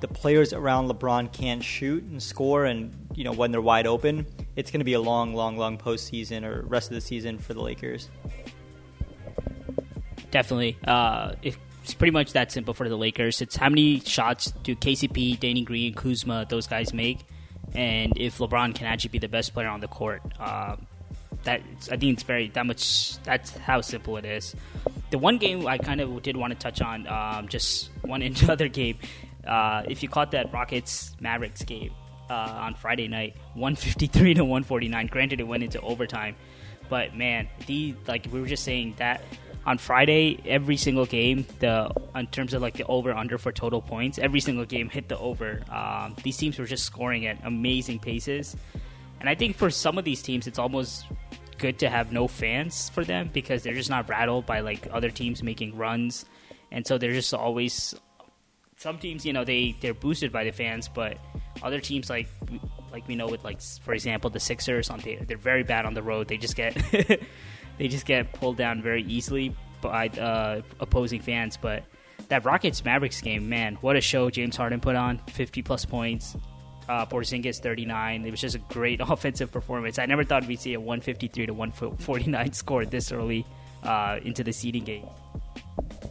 the 0.00 0.08
players 0.08 0.52
around 0.52 0.88
LeBron 0.88 1.32
can't 1.32 1.62
shoot 1.62 2.02
and 2.04 2.22
score, 2.22 2.64
and 2.66 2.94
you 3.14 3.24
know 3.24 3.32
when 3.32 3.50
they're 3.50 3.62
wide 3.62 3.86
open, 3.86 4.26
it's 4.56 4.70
going 4.70 4.80
to 4.80 4.84
be 4.84 4.94
a 4.94 5.00
long, 5.00 5.34
long, 5.34 5.56
long 5.56 5.78
postseason 5.78 6.44
or 6.44 6.62
rest 6.62 6.90
of 6.90 6.94
the 6.94 7.00
season 7.00 7.38
for 7.38 7.54
the 7.54 7.62
Lakers. 7.62 8.10
Definitely. 10.30 10.76
Uh, 10.86 11.32
if 11.42 11.58
it's 11.88 11.94
pretty 11.94 12.10
much 12.10 12.34
that 12.34 12.52
simple 12.52 12.74
for 12.74 12.86
the 12.86 12.96
Lakers. 12.96 13.40
It's 13.40 13.56
how 13.56 13.70
many 13.70 14.00
shots 14.00 14.50
do 14.62 14.76
KCP, 14.76 15.40
Danny 15.40 15.62
Green, 15.62 15.94
Kuzma, 15.94 16.44
those 16.46 16.66
guys 16.66 16.92
make, 16.92 17.20
and 17.72 18.12
if 18.18 18.36
LeBron 18.36 18.74
can 18.74 18.84
actually 18.84 19.08
be 19.08 19.18
the 19.18 19.28
best 19.28 19.54
player 19.54 19.68
on 19.68 19.80
the 19.80 19.88
court. 19.88 20.20
Uh, 20.38 20.76
that 21.44 21.62
I 21.90 21.96
think 21.96 22.12
it's 22.12 22.24
very 22.24 22.48
that 22.48 22.66
much. 22.66 23.16
That's 23.22 23.56
how 23.56 23.80
simple 23.80 24.18
it 24.18 24.26
is. 24.26 24.54
The 25.10 25.16
one 25.16 25.38
game 25.38 25.66
I 25.66 25.78
kind 25.78 26.02
of 26.02 26.22
did 26.22 26.36
want 26.36 26.52
to 26.52 26.58
touch 26.58 26.82
on, 26.82 27.06
um, 27.06 27.48
just 27.48 27.88
one 28.02 28.22
other 28.50 28.68
game. 28.68 28.98
Uh, 29.46 29.84
if 29.88 30.02
you 30.02 30.10
caught 30.10 30.32
that 30.32 30.52
Rockets 30.52 31.16
Mavericks 31.20 31.62
game 31.62 31.92
uh, 32.28 32.34
on 32.34 32.74
Friday 32.74 33.08
night, 33.08 33.34
one 33.54 33.76
fifty 33.76 34.08
three 34.08 34.34
to 34.34 34.44
one 34.44 34.62
forty 34.62 34.88
nine. 34.88 35.06
Granted, 35.06 35.40
it 35.40 35.44
went 35.44 35.62
into 35.62 35.80
overtime, 35.80 36.36
but 36.90 37.16
man, 37.16 37.48
the 37.66 37.94
like 38.06 38.26
we 38.30 38.42
were 38.42 38.46
just 38.46 38.64
saying 38.64 38.96
that 38.98 39.22
on 39.68 39.76
Friday, 39.76 40.40
every 40.46 40.78
single 40.78 41.04
game, 41.04 41.44
the 41.58 41.92
in 42.14 42.26
terms 42.28 42.54
of 42.54 42.62
like 42.62 42.72
the 42.72 42.86
over 42.86 43.12
under 43.12 43.36
for 43.36 43.52
total 43.52 43.82
points, 43.82 44.18
every 44.18 44.40
single 44.40 44.64
game 44.64 44.88
hit 44.88 45.10
the 45.10 45.18
over. 45.18 45.60
Um, 45.70 46.16
these 46.22 46.38
teams 46.38 46.58
were 46.58 46.64
just 46.64 46.86
scoring 46.86 47.26
at 47.26 47.38
amazing 47.44 47.98
paces, 47.98 48.56
and 49.20 49.28
I 49.28 49.34
think 49.34 49.56
for 49.56 49.68
some 49.68 49.98
of 49.98 50.06
these 50.06 50.22
teams, 50.22 50.46
it's 50.46 50.58
almost 50.58 51.04
good 51.58 51.78
to 51.80 51.90
have 51.90 52.12
no 52.12 52.28
fans 52.28 52.88
for 52.88 53.04
them 53.04 53.28
because 53.30 53.62
they're 53.62 53.74
just 53.74 53.90
not 53.90 54.08
rattled 54.08 54.46
by 54.46 54.60
like 54.60 54.88
other 54.90 55.10
teams 55.10 55.42
making 55.42 55.76
runs, 55.76 56.24
and 56.72 56.86
so 56.86 56.96
they're 56.96 57.12
just 57.12 57.34
always. 57.34 57.94
Some 58.78 58.96
teams, 58.96 59.26
you 59.26 59.34
know, 59.34 59.44
they 59.44 59.76
they're 59.82 59.92
boosted 59.92 60.32
by 60.32 60.44
the 60.44 60.52
fans, 60.52 60.88
but 60.88 61.18
other 61.62 61.80
teams 61.80 62.08
like 62.08 62.28
like 62.90 63.06
we 63.06 63.16
know 63.16 63.28
with 63.28 63.44
like 63.44 63.60
for 63.60 63.92
example 63.92 64.30
the 64.30 64.40
Sixers 64.40 64.88
on 64.88 65.00
the, 65.00 65.16
they're 65.16 65.36
very 65.36 65.62
bad 65.62 65.84
on 65.84 65.92
the 65.92 66.02
road. 66.02 66.26
They 66.26 66.38
just 66.38 66.56
get 66.56 66.74
they 67.78 67.88
just 67.88 68.06
get 68.06 68.32
pulled 68.32 68.56
down 68.56 68.82
very 68.82 69.02
easily 69.04 69.54
by 69.80 70.08
uh, 70.08 70.62
opposing 70.80 71.20
fans. 71.20 71.56
But 71.56 71.84
that 72.28 72.44
Rockets 72.44 72.84
Mavericks 72.84 73.20
game, 73.20 73.48
man, 73.48 73.76
what 73.80 73.96
a 73.96 74.00
show 74.00 74.30
James 74.30 74.56
Harden 74.56 74.80
put 74.80 74.96
on 74.96 75.18
50 75.28 75.62
plus 75.62 75.84
points. 75.84 76.36
Uh, 76.88 77.04
Porzingis 77.04 77.60
39. 77.60 78.24
It 78.24 78.30
was 78.30 78.40
just 78.40 78.54
a 78.54 78.58
great 78.58 79.00
offensive 79.02 79.52
performance. 79.52 79.98
I 79.98 80.06
never 80.06 80.24
thought 80.24 80.46
we'd 80.46 80.60
see 80.60 80.74
a 80.74 80.80
153 80.80 81.46
to 81.46 81.54
149 81.54 82.52
score 82.52 82.86
this 82.86 83.12
early 83.12 83.46
uh, 83.82 84.20
into 84.22 84.42
the 84.42 84.52
seeding 84.52 84.84
game. 84.84 85.06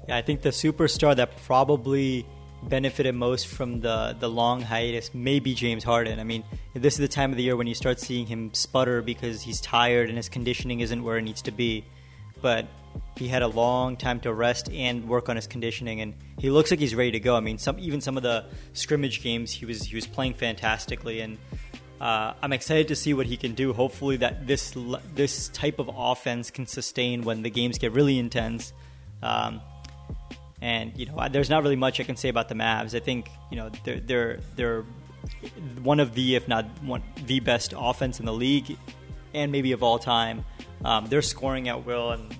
Yeah, 0.07 0.17
I 0.17 0.21
think 0.21 0.41
the 0.41 0.49
superstar 0.49 1.15
that 1.15 1.35
probably 1.45 2.25
benefited 2.63 3.15
most 3.15 3.47
from 3.47 3.79
the 3.79 4.15
the 4.19 4.29
long 4.29 4.61
hiatus 4.61 5.13
may 5.13 5.39
be 5.39 5.53
James 5.53 5.83
Harden. 5.83 6.19
I 6.19 6.23
mean, 6.23 6.43
this 6.73 6.93
is 6.93 6.99
the 6.99 7.07
time 7.07 7.31
of 7.31 7.37
the 7.37 7.43
year 7.43 7.55
when 7.55 7.67
you 7.67 7.75
start 7.75 7.99
seeing 7.99 8.25
him 8.25 8.53
sputter 8.53 9.01
because 9.01 9.41
he's 9.41 9.61
tired 9.61 10.09
and 10.09 10.17
his 10.17 10.29
conditioning 10.29 10.79
isn't 10.81 11.03
where 11.03 11.17
it 11.17 11.23
needs 11.23 11.41
to 11.43 11.51
be. 11.51 11.85
But 12.41 12.67
he 13.15 13.27
had 13.27 13.41
a 13.41 13.47
long 13.47 13.97
time 13.97 14.19
to 14.21 14.33
rest 14.33 14.69
and 14.71 15.07
work 15.07 15.29
on 15.29 15.35
his 15.35 15.47
conditioning, 15.47 16.01
and 16.01 16.13
he 16.37 16.49
looks 16.49 16.71
like 16.71 16.79
he's 16.79 16.95
ready 16.95 17.11
to 17.11 17.19
go. 17.19 17.35
I 17.35 17.39
mean, 17.39 17.57
some 17.57 17.79
even 17.79 18.01
some 18.01 18.17
of 18.17 18.23
the 18.23 18.45
scrimmage 18.73 19.23
games 19.23 19.51
he 19.51 19.65
was 19.65 19.83
he 19.83 19.95
was 19.95 20.05
playing 20.05 20.35
fantastically, 20.35 21.21
and 21.21 21.37
uh, 21.99 22.33
I'm 22.41 22.53
excited 22.53 22.89
to 22.89 22.95
see 22.95 23.13
what 23.13 23.25
he 23.25 23.37
can 23.37 23.53
do. 23.53 23.73
Hopefully, 23.73 24.17
that 24.17 24.45
this 24.45 24.75
this 25.15 25.49
type 25.49 25.79
of 25.79 25.89
offense 25.95 26.51
can 26.51 26.67
sustain 26.67 27.23
when 27.23 27.41
the 27.41 27.49
games 27.49 27.77
get 27.77 27.91
really 27.93 28.19
intense. 28.19 28.73
Um, 29.23 29.61
and 30.61 30.97
you 30.97 31.05
know, 31.05 31.27
there's 31.29 31.49
not 31.49 31.63
really 31.63 31.75
much 31.75 31.99
I 31.99 32.03
can 32.03 32.15
say 32.15 32.29
about 32.29 32.49
the 32.49 32.55
Mavs. 32.55 32.95
I 32.95 32.99
think 32.99 33.29
you 33.51 33.57
know 33.57 33.69
they're 33.83 33.99
they're 33.99 34.39
they're 34.55 34.85
one 35.81 35.99
of 35.99 36.13
the, 36.13 36.35
if 36.35 36.47
not 36.47 36.65
one 36.83 37.03
the 37.25 37.39
best 37.39 37.73
offense 37.77 38.19
in 38.19 38.25
the 38.25 38.33
league, 38.33 38.77
and 39.33 39.51
maybe 39.51 39.71
of 39.71 39.83
all 39.83 39.99
time. 39.99 40.45
Um, 40.83 41.07
they're 41.07 41.21
scoring 41.21 41.69
at 41.69 41.85
will, 41.85 42.11
and 42.11 42.35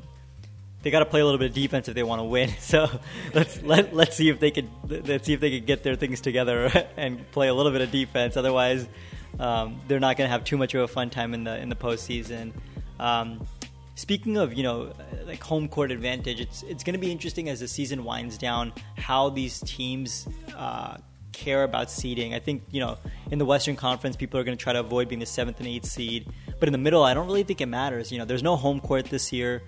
they 0.81 0.91
got 0.91 0.99
to 0.99 1.05
play 1.05 1.21
a 1.21 1.25
little 1.25 1.39
bit 1.39 1.49
of 1.49 1.55
defense 1.55 1.87
if 1.87 1.95
they 1.95 2.03
want 2.03 2.19
to 2.19 2.23
win. 2.23 2.49
So 2.59 2.89
let's 3.33 3.61
let 3.61 3.93
let's 3.93 4.15
see 4.15 4.29
if 4.29 4.39
they 4.39 4.51
could 4.51 4.69
let's 4.87 5.25
see 5.25 5.33
if 5.33 5.39
they 5.39 5.51
could 5.51 5.65
get 5.65 5.83
their 5.83 5.95
things 5.95 6.21
together 6.21 6.71
and 6.97 7.29
play 7.31 7.47
a 7.47 7.53
little 7.53 7.71
bit 7.71 7.81
of 7.81 7.91
defense. 7.91 8.37
Otherwise, 8.37 8.87
um, 9.39 9.79
they're 9.87 9.99
not 9.99 10.17
going 10.17 10.27
to 10.27 10.31
have 10.31 10.43
too 10.43 10.57
much 10.57 10.73
of 10.73 10.81
a 10.81 10.87
fun 10.87 11.09
time 11.09 11.33
in 11.33 11.43
the 11.43 11.57
in 11.59 11.69
the 11.69 11.75
postseason. 11.75 12.53
Um, 12.99 13.45
speaking 13.97 14.37
of 14.37 14.53
you 14.53 14.63
know 14.63 14.93
like 15.25 15.43
home 15.43 15.67
court 15.67 15.91
advantage, 15.91 16.39
it's 16.39 16.63
it's 16.63 16.83
going 16.83 16.93
to 16.93 16.99
be 16.99 17.11
interesting 17.11 17.49
as 17.49 17.59
the 17.59 17.67
season 17.67 18.05
winds 18.05 18.37
down 18.37 18.71
how 18.97 19.29
these 19.29 19.59
teams. 19.59 20.27
Uh, 20.55 20.97
care 21.33 21.63
about 21.63 21.91
seeding. 21.91 22.33
I 22.33 22.39
think 22.39 22.63
you 22.71 22.79
know 22.79 22.97
in 23.29 23.37
the 23.37 23.45
Western 23.45 23.75
Conference, 23.75 24.15
people 24.15 24.39
are 24.39 24.43
going 24.43 24.57
to 24.57 24.61
try 24.61 24.73
to 24.73 24.79
avoid 24.79 25.07
being 25.07 25.19
the 25.19 25.25
seventh 25.27 25.59
and 25.59 25.67
eighth 25.67 25.85
seed. 25.85 26.25
But 26.59 26.67
in 26.67 26.71
the 26.71 26.79
middle, 26.79 27.03
I 27.03 27.13
don't 27.13 27.27
really 27.27 27.43
think 27.43 27.61
it 27.61 27.67
matters. 27.67 28.11
You 28.11 28.17
know, 28.17 28.25
there's 28.25 28.41
no 28.41 28.55
home 28.55 28.79
court 28.79 29.05
this 29.05 29.31
year. 29.31 29.61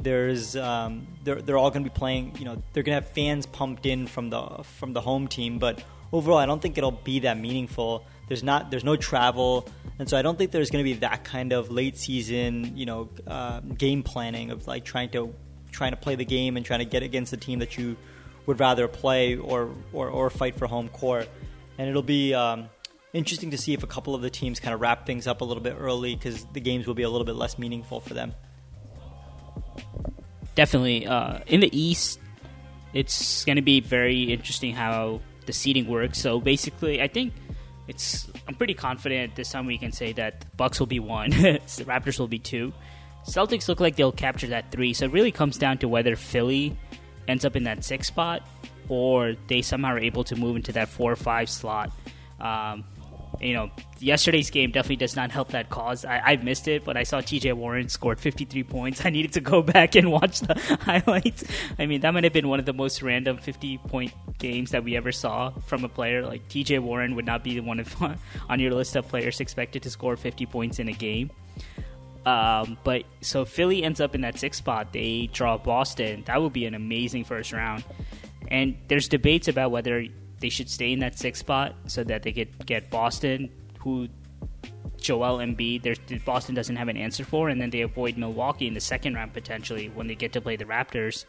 There's 0.00 0.54
um, 0.54 1.06
they're 1.24 1.40
they're 1.40 1.56
all 1.56 1.70
going 1.70 1.82
to 1.82 1.90
be 1.90 1.94
playing. 1.94 2.36
You 2.38 2.44
know, 2.44 2.62
they're 2.72 2.82
going 2.82 2.96
to 2.98 3.02
have 3.02 3.12
fans 3.14 3.46
pumped 3.46 3.86
in 3.86 4.06
from 4.06 4.28
the 4.28 4.62
from 4.62 4.92
the 4.92 5.00
home 5.00 5.26
team. 5.26 5.58
But 5.58 5.82
overall, 6.12 6.38
I 6.38 6.46
don't 6.46 6.60
think 6.60 6.76
it'll 6.76 6.90
be 6.90 7.20
that 7.20 7.38
meaningful. 7.38 8.04
There's 8.28 8.42
not 8.42 8.70
there's 8.70 8.84
no 8.84 8.96
travel, 8.96 9.68
and 9.98 10.08
so 10.08 10.16
I 10.16 10.22
don't 10.22 10.38
think 10.38 10.50
there's 10.50 10.70
going 10.70 10.84
to 10.84 10.90
be 10.90 10.98
that 11.00 11.24
kind 11.24 11.52
of 11.52 11.70
late 11.70 11.98
season 11.98 12.76
you 12.76 12.86
know 12.86 13.10
uh, 13.26 13.60
game 13.60 14.02
planning 14.02 14.50
of 14.50 14.66
like 14.66 14.84
trying 14.84 15.10
to 15.10 15.34
trying 15.70 15.90
to 15.90 15.96
play 15.96 16.14
the 16.14 16.24
game 16.24 16.56
and 16.56 16.64
trying 16.64 16.78
to 16.78 16.84
get 16.84 17.02
against 17.02 17.30
the 17.30 17.36
team 17.36 17.58
that 17.58 17.76
you 17.76 17.96
would 18.46 18.60
rather 18.60 18.88
play 18.88 19.36
or 19.36 19.70
or, 19.92 20.08
or 20.08 20.30
fight 20.30 20.56
for 20.56 20.66
home 20.66 20.88
court. 20.88 21.28
And 21.76 21.88
it'll 21.88 22.02
be 22.02 22.32
um, 22.34 22.68
interesting 23.12 23.50
to 23.50 23.58
see 23.58 23.74
if 23.74 23.82
a 23.82 23.86
couple 23.86 24.14
of 24.14 24.22
the 24.22 24.30
teams 24.30 24.60
kind 24.60 24.74
of 24.74 24.80
wrap 24.80 25.06
things 25.06 25.26
up 25.26 25.40
a 25.40 25.44
little 25.44 25.62
bit 25.62 25.76
early 25.78 26.14
because 26.14 26.44
the 26.52 26.60
games 26.60 26.86
will 26.86 26.94
be 26.94 27.02
a 27.02 27.10
little 27.10 27.24
bit 27.24 27.34
less 27.34 27.58
meaningful 27.58 28.00
for 28.00 28.14
them. 28.14 28.34
Definitely. 30.54 31.06
Uh, 31.06 31.40
in 31.46 31.60
the 31.60 31.76
East, 31.76 32.20
it's 32.92 33.44
going 33.44 33.56
to 33.56 33.62
be 33.62 33.80
very 33.80 34.22
interesting 34.24 34.72
how 34.72 35.20
the 35.46 35.52
seeding 35.52 35.88
works. 35.88 36.18
So 36.18 36.40
basically, 36.40 37.02
I 37.02 37.08
think 37.08 37.32
it's. 37.88 38.28
I'm 38.48 38.54
pretty 38.54 38.74
confident 38.74 39.36
this 39.36 39.50
time 39.50 39.66
we 39.66 39.78
can 39.78 39.92
say 39.92 40.12
that 40.12 40.56
Bucks 40.56 40.80
will 40.80 40.86
be 40.86 41.00
one, 41.00 41.30
Raptors 41.32 42.18
will 42.18 42.28
be 42.28 42.38
two. 42.38 42.72
Celtics 43.26 43.68
look 43.68 43.80
like 43.80 43.96
they'll 43.96 44.12
capture 44.12 44.48
that 44.48 44.70
three. 44.70 44.92
So 44.92 45.06
it 45.06 45.12
really 45.12 45.32
comes 45.32 45.56
down 45.56 45.78
to 45.78 45.88
whether 45.88 46.14
Philly 46.14 46.76
ends 47.26 47.44
up 47.44 47.56
in 47.56 47.64
that 47.64 47.84
six 47.84 48.08
spot 48.08 48.46
or 48.88 49.34
they 49.48 49.62
somehow 49.62 49.94
are 49.94 49.98
able 49.98 50.24
to 50.24 50.36
move 50.36 50.56
into 50.56 50.72
that 50.72 50.88
four 50.88 51.10
or 51.12 51.16
five 51.16 51.48
slot. 51.48 51.90
Um, 52.38 52.84
you 53.44 53.52
know, 53.52 53.70
yesterday's 53.98 54.50
game 54.50 54.70
definitely 54.70 54.96
does 54.96 55.16
not 55.16 55.30
help 55.30 55.50
that 55.50 55.68
cause. 55.68 56.04
I, 56.04 56.18
I 56.18 56.36
missed 56.36 56.66
it, 56.66 56.84
but 56.84 56.96
I 56.96 57.02
saw 57.02 57.20
TJ 57.20 57.52
Warren 57.54 57.88
scored 57.88 58.18
53 58.18 58.62
points. 58.64 59.04
I 59.04 59.10
needed 59.10 59.34
to 59.34 59.40
go 59.40 59.62
back 59.74 59.94
and 59.96 60.10
watch 60.10 60.40
the 60.40 60.54
highlights. 60.80 61.44
I 61.78 61.86
mean, 61.86 62.00
that 62.00 62.14
might 62.14 62.24
have 62.24 62.32
been 62.32 62.48
one 62.48 62.58
of 62.58 62.66
the 62.66 62.72
most 62.72 63.02
random 63.02 63.36
50 63.36 63.78
point 63.78 64.12
games 64.38 64.70
that 64.70 64.82
we 64.82 64.96
ever 64.96 65.12
saw 65.12 65.50
from 65.66 65.84
a 65.84 65.88
player. 65.88 66.24
Like 66.24 66.48
TJ 66.48 66.80
Warren 66.80 67.14
would 67.16 67.26
not 67.26 67.44
be 67.44 67.60
one 67.60 67.80
of 67.80 68.02
on 68.48 68.60
your 68.60 68.72
list 68.72 68.96
of 68.96 69.06
players 69.08 69.40
expected 69.40 69.82
to 69.82 69.90
score 69.90 70.16
50 70.16 70.46
points 70.46 70.78
in 70.78 70.88
a 70.88 70.92
game. 70.92 71.30
Um, 72.26 72.78
but 72.84 73.04
so 73.20 73.44
Philly 73.44 73.84
ends 73.84 74.00
up 74.00 74.14
in 74.14 74.22
that 74.22 74.38
sixth 74.38 74.58
spot. 74.58 74.92
They 74.92 75.28
draw 75.32 75.58
Boston. 75.58 76.22
That 76.26 76.40
would 76.40 76.54
be 76.54 76.64
an 76.64 76.74
amazing 76.74 77.24
first 77.24 77.52
round. 77.52 77.84
And 78.48 78.76
there's 78.88 79.08
debates 79.08 79.48
about 79.48 79.70
whether 79.70 80.06
they 80.44 80.50
should 80.50 80.68
stay 80.68 80.92
in 80.92 80.98
that 80.98 81.18
sixth 81.18 81.40
spot 81.40 81.74
so 81.86 82.04
that 82.04 82.22
they 82.22 82.30
could 82.30 82.66
get 82.66 82.90
Boston, 82.90 83.48
who 83.78 84.08
Joel 84.98 85.38
Embiid, 85.38 86.22
Boston 86.26 86.54
doesn't 86.54 86.76
have 86.76 86.88
an 86.88 86.98
answer 86.98 87.24
for, 87.24 87.48
and 87.48 87.58
then 87.58 87.70
they 87.70 87.80
avoid 87.80 88.18
Milwaukee 88.18 88.66
in 88.66 88.74
the 88.74 88.80
second 88.80 89.14
round 89.14 89.32
potentially 89.32 89.88
when 89.94 90.06
they 90.06 90.14
get 90.14 90.34
to 90.34 90.42
play 90.42 90.56
the 90.56 90.66
Raptors. 90.66 91.24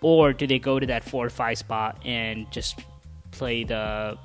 Or 0.00 0.32
do 0.32 0.46
they 0.46 0.60
go 0.60 0.78
to 0.78 0.86
that 0.86 1.02
four 1.02 1.26
or 1.26 1.30
five 1.30 1.58
spot 1.58 2.02
and 2.04 2.48
just 2.52 2.78
play 3.32 3.64
the, 3.64 4.16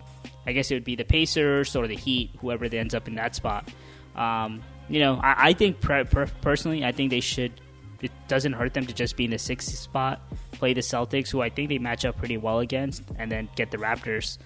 I 0.46 0.52
guess 0.52 0.70
it 0.70 0.76
would 0.76 0.84
be 0.84 0.96
the 0.96 1.04
Pacers 1.04 1.76
or 1.76 1.88
the 1.88 1.96
Heat, 1.96 2.30
whoever 2.41 2.65
ends 2.65 2.94
up 2.94 3.08
in 3.08 3.15
that 3.15 3.34
spot. 3.34 3.68
Um, 4.15 4.62
you 4.88 5.00
know, 5.00 5.15
I, 5.15 5.48
I 5.48 5.54
think 5.54 5.82
per, 5.82 6.06
per, 6.06 6.28
personally, 6.41 6.86
I 6.86 6.91
think 6.91 7.10
they 7.10 7.22
should. 7.22 7.60
It 8.06 8.12
doesn't 8.28 8.54
hurt 8.54 8.74
them 8.74 8.86
to 8.86 8.94
just 8.94 9.18
be 9.18 9.26
in 9.26 9.32
the 9.32 9.38
sixth 9.38 9.76
spot, 9.76 10.22
play 10.52 10.74
the 10.74 10.82
Celtics, 10.82 11.30
who 11.30 11.41
I 11.41 11.50
think 11.50 11.70
they 11.70 11.78
match 11.78 12.06
up 12.06 12.18
pretty 12.18 12.38
well 12.38 12.60
against, 12.60 13.04
and 13.18 13.32
then 13.32 13.50
get 13.56 13.72
the 13.72 13.78
Raptors. 13.78 14.38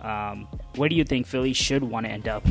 Um, 0.00 0.48
where 0.76 0.88
do 0.88 0.96
you 0.96 1.04
think 1.04 1.26
Philly 1.26 1.52
should 1.52 1.84
want 1.84 2.06
to 2.06 2.12
end 2.12 2.28
up? 2.28 2.46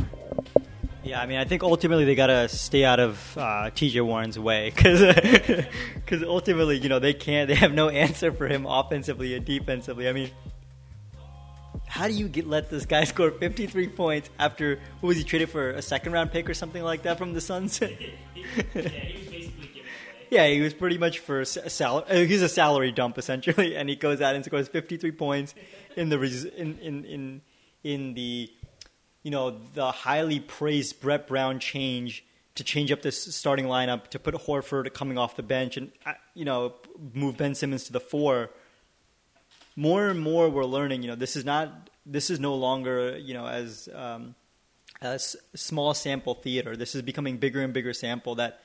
Yeah, 1.04 1.20
I 1.20 1.26
mean, 1.26 1.38
I 1.38 1.44
think 1.44 1.64
ultimately 1.64 2.04
they 2.04 2.14
gotta 2.14 2.48
stay 2.48 2.84
out 2.84 3.00
of 3.00 3.36
uh, 3.36 3.70
T.J. 3.70 4.00
Warren's 4.02 4.38
way 4.38 4.70
because 4.70 5.00
because 5.94 6.22
ultimately, 6.26 6.78
you 6.78 6.88
know, 6.88 7.00
they 7.00 7.12
can't. 7.12 7.48
They 7.48 7.56
have 7.56 7.72
no 7.74 7.88
answer 7.88 8.30
for 8.32 8.46
him 8.46 8.66
offensively 8.66 9.34
and 9.34 9.44
defensively. 9.44 10.08
I 10.08 10.12
mean, 10.12 10.30
how 11.86 12.06
do 12.06 12.14
you 12.14 12.28
get 12.28 12.46
let 12.46 12.70
this 12.70 12.86
guy 12.86 13.04
score 13.12 13.32
53 13.32 13.88
points 13.88 14.30
after 14.38 14.78
what 15.00 15.08
was 15.08 15.16
he 15.16 15.24
traded 15.24 15.50
for 15.50 15.70
a 15.70 15.82
second 15.82 16.12
round 16.12 16.30
pick 16.30 16.48
or 16.48 16.54
something 16.54 16.82
like 16.82 17.02
that 17.02 17.18
from 17.18 17.32
the 17.34 17.40
Suns? 17.40 17.80
yeah, 18.74 18.90
he 20.46 20.60
was 20.60 20.74
pretty 20.74 20.98
much 20.98 21.18
for 21.18 21.40
a 21.40 21.46
salary. 21.46 22.04
Uh, 22.08 22.24
he's 22.24 22.42
a 22.42 22.48
salary 22.48 22.92
dump 22.92 23.18
essentially, 23.18 23.76
and 23.76 23.88
he 23.88 23.96
goes 23.96 24.20
out 24.20 24.34
and 24.34 24.44
scores 24.44 24.68
53 24.68 25.12
points 25.12 25.54
in 25.96 26.08
the 26.08 26.20
in 26.56 26.78
in 26.78 27.04
in 27.04 27.40
in 27.84 28.14
the 28.14 28.50
you 29.22 29.30
know 29.30 29.58
the 29.74 29.90
highly 29.90 30.40
praised 30.40 31.00
Brett 31.00 31.26
Brown 31.26 31.58
change 31.58 32.24
to 32.54 32.64
change 32.64 32.92
up 32.92 33.02
this 33.02 33.34
starting 33.34 33.66
lineup 33.66 34.08
to 34.08 34.18
put 34.18 34.34
Horford 34.34 34.92
coming 34.92 35.16
off 35.18 35.36
the 35.36 35.42
bench 35.42 35.76
and 35.76 35.92
uh, 36.06 36.14
you 36.34 36.44
know 36.44 36.74
move 37.14 37.36
Ben 37.36 37.54
Simmons 37.54 37.84
to 37.84 37.92
the 37.92 38.00
four 38.00 38.50
more 39.76 40.08
and 40.08 40.20
more 40.20 40.48
we're 40.48 40.64
learning, 40.64 41.02
you 41.02 41.08
know, 41.08 41.14
this 41.14 41.36
is 41.36 41.44
not, 41.44 41.90
this 42.04 42.30
is 42.30 42.38
no 42.38 42.54
longer, 42.54 43.16
you 43.18 43.34
know, 43.34 43.46
as 43.46 43.88
um, 43.94 44.34
a 45.00 45.18
small 45.18 45.94
sample 45.94 46.34
theater. 46.34 46.76
This 46.76 46.94
is 46.94 47.02
becoming 47.02 47.38
bigger 47.38 47.62
and 47.62 47.72
bigger 47.72 47.92
sample 47.92 48.34
that 48.36 48.60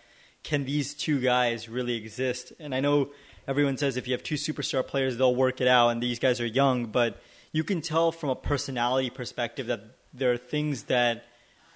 can 0.48 0.64
these 0.64 0.94
two 0.94 1.20
guys 1.20 1.68
really 1.68 1.96
exist? 1.96 2.54
And 2.58 2.74
I 2.74 2.80
know 2.80 3.10
everyone 3.50 3.76
says 3.76 3.98
if 3.98 4.08
you 4.08 4.14
have 4.14 4.24
two 4.24 4.36
superstar 4.36 4.86
players, 4.86 5.18
they'll 5.18 5.36
work 5.36 5.60
it 5.60 5.68
out, 5.68 5.90
and 5.90 6.02
these 6.02 6.20
guys 6.20 6.40
are 6.40 6.46
young, 6.46 6.86
but 6.86 7.22
you 7.52 7.66
can 7.66 7.82
tell 7.82 8.14
from 8.14 8.30
a 8.30 8.36
personality 8.36 9.10
perspective 9.10 9.68
that 9.68 9.82
there 10.14 10.32
are 10.32 10.38
things 10.38 10.84
that 10.84 11.26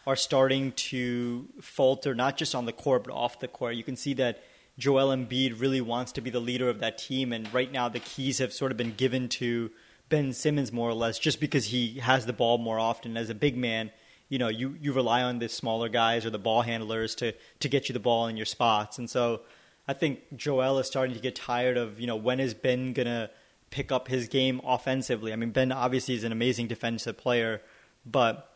are 0.08 0.16
starting 0.16 0.72
to 0.72 1.50
falter, 1.62 2.16
not 2.16 2.38
just 2.38 2.56
on 2.56 2.66
the 2.66 2.72
court, 2.72 3.04
but 3.04 3.14
off 3.14 3.42
the 3.42 3.50
court. 3.50 3.76
You 3.76 3.84
can 3.84 3.98
see 3.98 4.14
that 4.14 4.42
Joel 4.78 5.14
Embiid 5.14 5.60
really 5.60 5.82
wants 5.82 6.14
to 6.14 6.22
be 6.22 6.30
the 6.30 6.40
leader 6.40 6.70
of 6.70 6.80
that 6.80 6.98
team, 6.98 7.34
and 7.34 7.54
right 7.54 7.70
now 7.70 7.90
the 7.90 8.00
keys 8.00 8.38
have 8.38 8.54
sort 8.54 8.72
of 8.72 8.78
been 8.78 8.94
given 8.94 9.28
to 9.42 9.70
Ben 10.08 10.32
Simmons 10.32 10.72
more 10.72 10.90
or 10.90 10.94
less, 10.94 11.20
just 11.20 11.42
because 11.42 11.66
he 11.66 12.00
has 12.00 12.26
the 12.26 12.32
ball 12.32 12.58
more 12.58 12.80
often. 12.80 13.18
As 13.18 13.30
a 13.30 13.36
big 13.36 13.58
man, 13.58 13.92
you 14.32 14.40
know, 14.40 14.48
you, 14.48 14.78
you 14.80 14.94
rely 14.94 15.24
on 15.24 15.40
the 15.40 15.50
smaller 15.50 15.90
guys 15.90 16.26
or 16.26 16.30
the 16.30 16.40
ball 16.40 16.62
handlers 16.62 17.16
to 17.16 17.34
to 17.60 17.68
get 17.68 17.90
you 17.90 17.94
the 17.94 18.00
ball 18.00 18.28
in 18.28 18.38
your 18.38 18.46
spots, 18.46 18.98
and 18.98 19.10
so 19.10 19.42
I 19.90 19.94
think 19.94 20.22
Joel 20.38 20.80
is 20.80 20.88
starting 20.88 21.14
to 21.16 21.22
get 21.22 21.36
tired 21.36 21.76
of 21.76 22.00
you 22.00 22.08
know 22.08 22.16
when 22.16 22.40
is 22.40 22.54
Ben 22.54 22.94
gonna 22.94 23.30
pick 23.72 23.92
up 23.92 24.08
his 24.08 24.30
game 24.30 24.62
offensively. 24.64 25.34
I 25.34 25.36
mean, 25.36 25.52
Ben 25.52 25.74
obviously 25.74 26.16
is 26.16 26.24
an 26.24 26.32
amazing 26.32 26.68
defensive 26.68 27.18
player, 27.18 27.62
but 28.06 28.56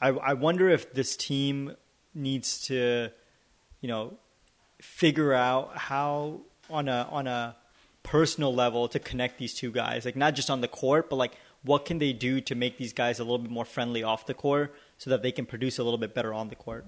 I, 0.00 0.08
I 0.08 0.32
wonder 0.34 0.68
if 0.68 0.92
this 0.92 1.16
team 1.16 1.76
needs 2.12 2.62
to, 2.66 3.10
you 3.80 3.88
know, 3.88 4.14
figure 4.80 5.32
out 5.32 5.76
how 5.78 6.40
on 6.68 6.88
a 6.88 7.06
on 7.12 7.28
a 7.28 7.54
personal 8.02 8.52
level 8.52 8.88
to 8.88 8.98
connect 8.98 9.38
these 9.38 9.52
two 9.52 9.70
guys 9.72 10.04
like 10.04 10.14
not 10.14 10.32
just 10.32 10.48
on 10.48 10.60
the 10.60 10.68
court 10.68 11.10
but 11.10 11.16
like 11.16 11.32
what 11.66 11.84
can 11.84 11.98
they 11.98 12.12
do 12.12 12.40
to 12.40 12.54
make 12.54 12.78
these 12.78 12.92
guys 12.92 13.18
a 13.18 13.24
little 13.24 13.38
bit 13.38 13.50
more 13.50 13.64
friendly 13.64 14.02
off 14.02 14.26
the 14.26 14.34
court 14.34 14.74
so 14.98 15.10
that 15.10 15.22
they 15.22 15.32
can 15.32 15.44
produce 15.44 15.78
a 15.78 15.84
little 15.84 15.98
bit 15.98 16.14
better 16.14 16.32
on 16.32 16.48
the 16.48 16.54
court 16.54 16.86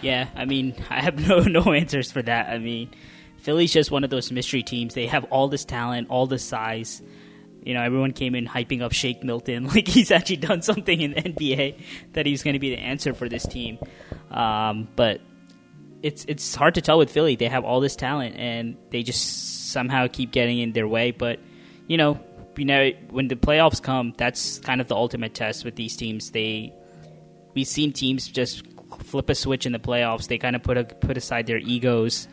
yeah 0.00 0.28
i 0.34 0.44
mean 0.44 0.74
i 0.90 1.00
have 1.00 1.28
no 1.28 1.40
no 1.60 1.72
answers 1.72 2.10
for 2.10 2.22
that 2.22 2.48
i 2.48 2.58
mean 2.58 2.90
philly's 3.38 3.72
just 3.72 3.90
one 3.90 4.04
of 4.04 4.10
those 4.10 4.32
mystery 4.32 4.62
teams 4.62 4.94
they 4.94 5.06
have 5.06 5.24
all 5.24 5.48
this 5.48 5.64
talent 5.64 6.08
all 6.08 6.26
this 6.26 6.44
size 6.44 7.02
you 7.68 7.74
know, 7.74 7.82
everyone 7.82 8.12
came 8.12 8.34
in 8.34 8.46
hyping 8.46 8.80
up 8.80 8.92
Shake 8.92 9.22
Milton 9.22 9.66
like 9.74 9.86
he's 9.86 10.10
actually 10.10 10.38
done 10.38 10.62
something 10.62 11.00
in 11.00 11.12
the 11.12 11.22
NBA 11.22 11.82
that 12.14 12.24
he's 12.24 12.42
going 12.42 12.54
to 12.54 12.58
be 12.58 12.70
the 12.70 12.78
answer 12.78 13.12
for 13.12 13.28
this 13.28 13.44
team. 13.44 13.78
Um, 14.30 14.88
but 14.96 15.20
it's 16.02 16.24
it's 16.26 16.54
hard 16.54 16.74
to 16.76 16.80
tell 16.80 16.98
with 16.98 17.10
Philly. 17.10 17.36
They 17.36 17.48
have 17.48 17.64
all 17.64 17.80
this 17.80 17.96
talent 17.96 18.36
and 18.36 18.76
they 18.90 19.02
just 19.02 19.70
somehow 19.70 20.06
keep 20.06 20.30
getting 20.30 20.58
in 20.58 20.72
their 20.72 20.88
way. 20.88 21.10
But 21.10 21.40
you 21.88 21.96
know, 21.96 22.20
you 22.58 22.64
know, 22.64 22.90
when 23.10 23.28
the 23.28 23.36
playoffs 23.36 23.80
come, 23.80 24.12
that's 24.16 24.58
kind 24.58 24.80
of 24.80 24.88
the 24.88 24.94
ultimate 24.96 25.34
test 25.34 25.64
with 25.64 25.76
these 25.76 25.96
teams. 25.96 26.30
They 26.32 26.72
we've 27.54 27.66
seen 27.66 27.92
teams 27.92 28.28
just 28.28 28.66
flip 29.04 29.30
a 29.30 29.34
switch 29.34 29.64
in 29.66 29.72
the 29.72 29.78
playoffs. 29.78 30.28
They 30.28 30.38
kind 30.38 30.56
of 30.56 30.62
put 30.62 30.76
a, 30.76 30.84
put 30.84 31.16
aside 31.16 31.46
their 31.46 31.58
egos 31.58 32.28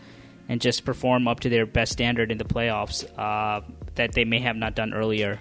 and 0.50 0.62
just 0.62 0.86
perform 0.86 1.28
up 1.28 1.42
to 1.42 1.50
their 1.50 1.66
best 1.66 1.92
standard 1.92 2.32
in 2.32 2.38
the 2.38 2.46
playoffs 2.46 3.06
uh, 3.18 3.62
that 3.96 4.14
they 4.14 4.26
may 4.26 4.40
have 4.40 4.56
not 4.56 4.76
done 4.76 4.94
earlier. 4.94 5.40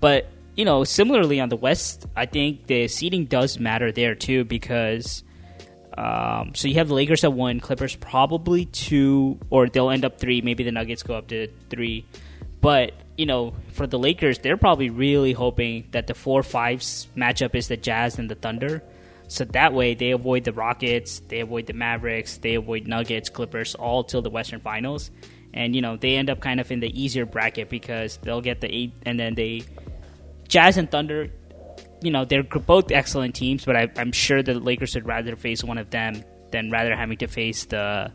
But 0.00 0.28
you 0.56 0.64
know, 0.64 0.84
similarly 0.84 1.40
on 1.40 1.48
the 1.48 1.56
West, 1.56 2.06
I 2.14 2.26
think 2.26 2.66
the 2.66 2.88
seeding 2.88 3.24
does 3.26 3.58
matter 3.58 3.92
there 3.92 4.14
too 4.14 4.44
because 4.44 5.24
Um, 5.96 6.54
so 6.54 6.68
you 6.68 6.74
have 6.76 6.88
the 6.88 6.94
Lakers 6.94 7.22
at 7.24 7.32
one, 7.32 7.60
Clippers 7.60 7.96
probably 7.96 8.64
two, 8.64 9.38
or 9.50 9.68
they'll 9.68 9.90
end 9.90 10.04
up 10.04 10.18
three. 10.18 10.40
Maybe 10.40 10.64
the 10.64 10.72
Nuggets 10.72 11.02
go 11.02 11.14
up 11.14 11.28
to 11.28 11.48
three. 11.68 12.06
But 12.62 12.94
you 13.18 13.26
know, 13.26 13.52
for 13.72 13.86
the 13.86 13.98
Lakers, 13.98 14.38
they're 14.38 14.56
probably 14.56 14.88
really 14.88 15.34
hoping 15.34 15.88
that 15.90 16.06
the 16.06 16.14
four 16.14 16.42
fives 16.42 17.08
matchup 17.14 17.54
is 17.54 17.68
the 17.68 17.76
Jazz 17.76 18.18
and 18.18 18.30
the 18.30 18.34
Thunder. 18.34 18.82
So 19.28 19.44
that 19.44 19.74
way 19.74 19.94
they 19.94 20.12
avoid 20.12 20.44
the 20.44 20.52
Rockets, 20.52 21.20
they 21.28 21.40
avoid 21.40 21.66
the 21.66 21.72
Mavericks, 21.74 22.38
they 22.38 22.54
avoid 22.54 22.86
Nuggets, 22.86 23.28
Clippers, 23.28 23.74
all 23.74 24.04
till 24.04 24.22
the 24.22 24.30
Western 24.30 24.60
Finals. 24.60 25.10
And 25.52 25.76
you 25.76 25.82
know, 25.82 25.96
they 25.96 26.16
end 26.16 26.30
up 26.30 26.40
kind 26.40 26.60
of 26.60 26.70
in 26.72 26.80
the 26.80 27.02
easier 27.02 27.26
bracket 27.26 27.68
because 27.68 28.16
they'll 28.22 28.40
get 28.40 28.62
the 28.62 28.74
eight 28.74 28.92
and 29.04 29.20
then 29.20 29.34
they 29.34 29.62
Jazz 30.48 30.76
and 30.76 30.90
Thunder, 30.90 31.30
you 32.02 32.10
know, 32.10 32.24
they're 32.24 32.42
both 32.42 32.90
excellent 32.90 33.34
teams, 33.34 33.64
but 33.64 33.76
I, 33.76 33.90
am 33.96 34.12
sure 34.12 34.42
the 34.42 34.54
Lakers 34.54 34.94
would 34.94 35.06
rather 35.06 35.34
face 35.36 35.64
one 35.64 35.78
of 35.78 35.90
them 35.90 36.24
than 36.50 36.70
rather 36.70 36.94
having 36.94 37.18
to 37.18 37.26
face 37.26 37.64
the 37.64 38.12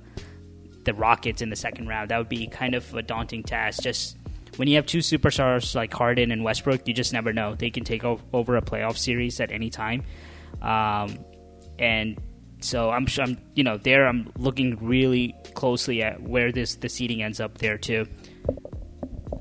the 0.88 0.94
Rockets 0.94 1.42
in 1.42 1.50
the 1.50 1.56
second 1.56 1.88
round. 1.88 2.10
That 2.10 2.18
would 2.18 2.30
be 2.30 2.48
kind 2.48 2.74
of 2.74 2.94
a 2.96 3.02
daunting 3.02 3.44
task. 3.44 3.84
Just 3.84 4.17
when 4.58 4.68
you 4.68 4.76
have 4.76 4.86
two 4.86 5.00
superstars 5.00 5.76
like 5.76 5.94
Harden 5.94 6.32
and 6.32 6.44
Westbrook, 6.44 6.88
you 6.88 6.94
just 6.94 7.14
never 7.14 7.32
know. 7.32 7.56
They 7.56 7.70
can 7.70 7.84
take 7.84 8.04
over 8.04 8.58
a 8.58 8.62
playoff 8.62 8.98
series 8.98 9.40
at 9.40 9.52
any 9.52 9.70
time. 9.70 10.04
Um, 10.62 11.20
and 11.80 12.20
so 12.60 12.90
I'm, 12.90 13.08
I'm, 13.20 13.38
you 13.56 13.64
know, 13.64 13.78
there 13.78 14.08
I'm 14.08 14.32
looking 14.38 14.78
really 14.82 15.36
closely 15.54 16.02
at 16.02 16.22
where 16.22 16.52
this 16.52 16.76
the 16.76 16.90
seeding 16.90 17.22
ends 17.22 17.40
up 17.40 17.60
there 17.60 17.78
too. 17.78 18.08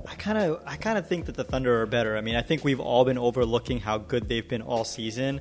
I 0.08 0.14
kind 0.14 0.38
of, 0.38 0.62
I 0.66 0.76
kind 0.76 0.98
of 0.98 1.08
think 1.08 1.26
that 1.26 1.34
the 1.34 1.44
Thunder 1.44 1.82
are 1.82 1.86
better. 1.86 2.16
I 2.16 2.20
mean, 2.20 2.36
I 2.36 2.42
think 2.42 2.62
we've 2.62 2.78
all 2.78 3.04
been 3.04 3.18
overlooking 3.18 3.80
how 3.80 3.98
good 3.98 4.28
they've 4.28 4.46
been 4.46 4.62
all 4.62 4.84
season, 4.84 5.40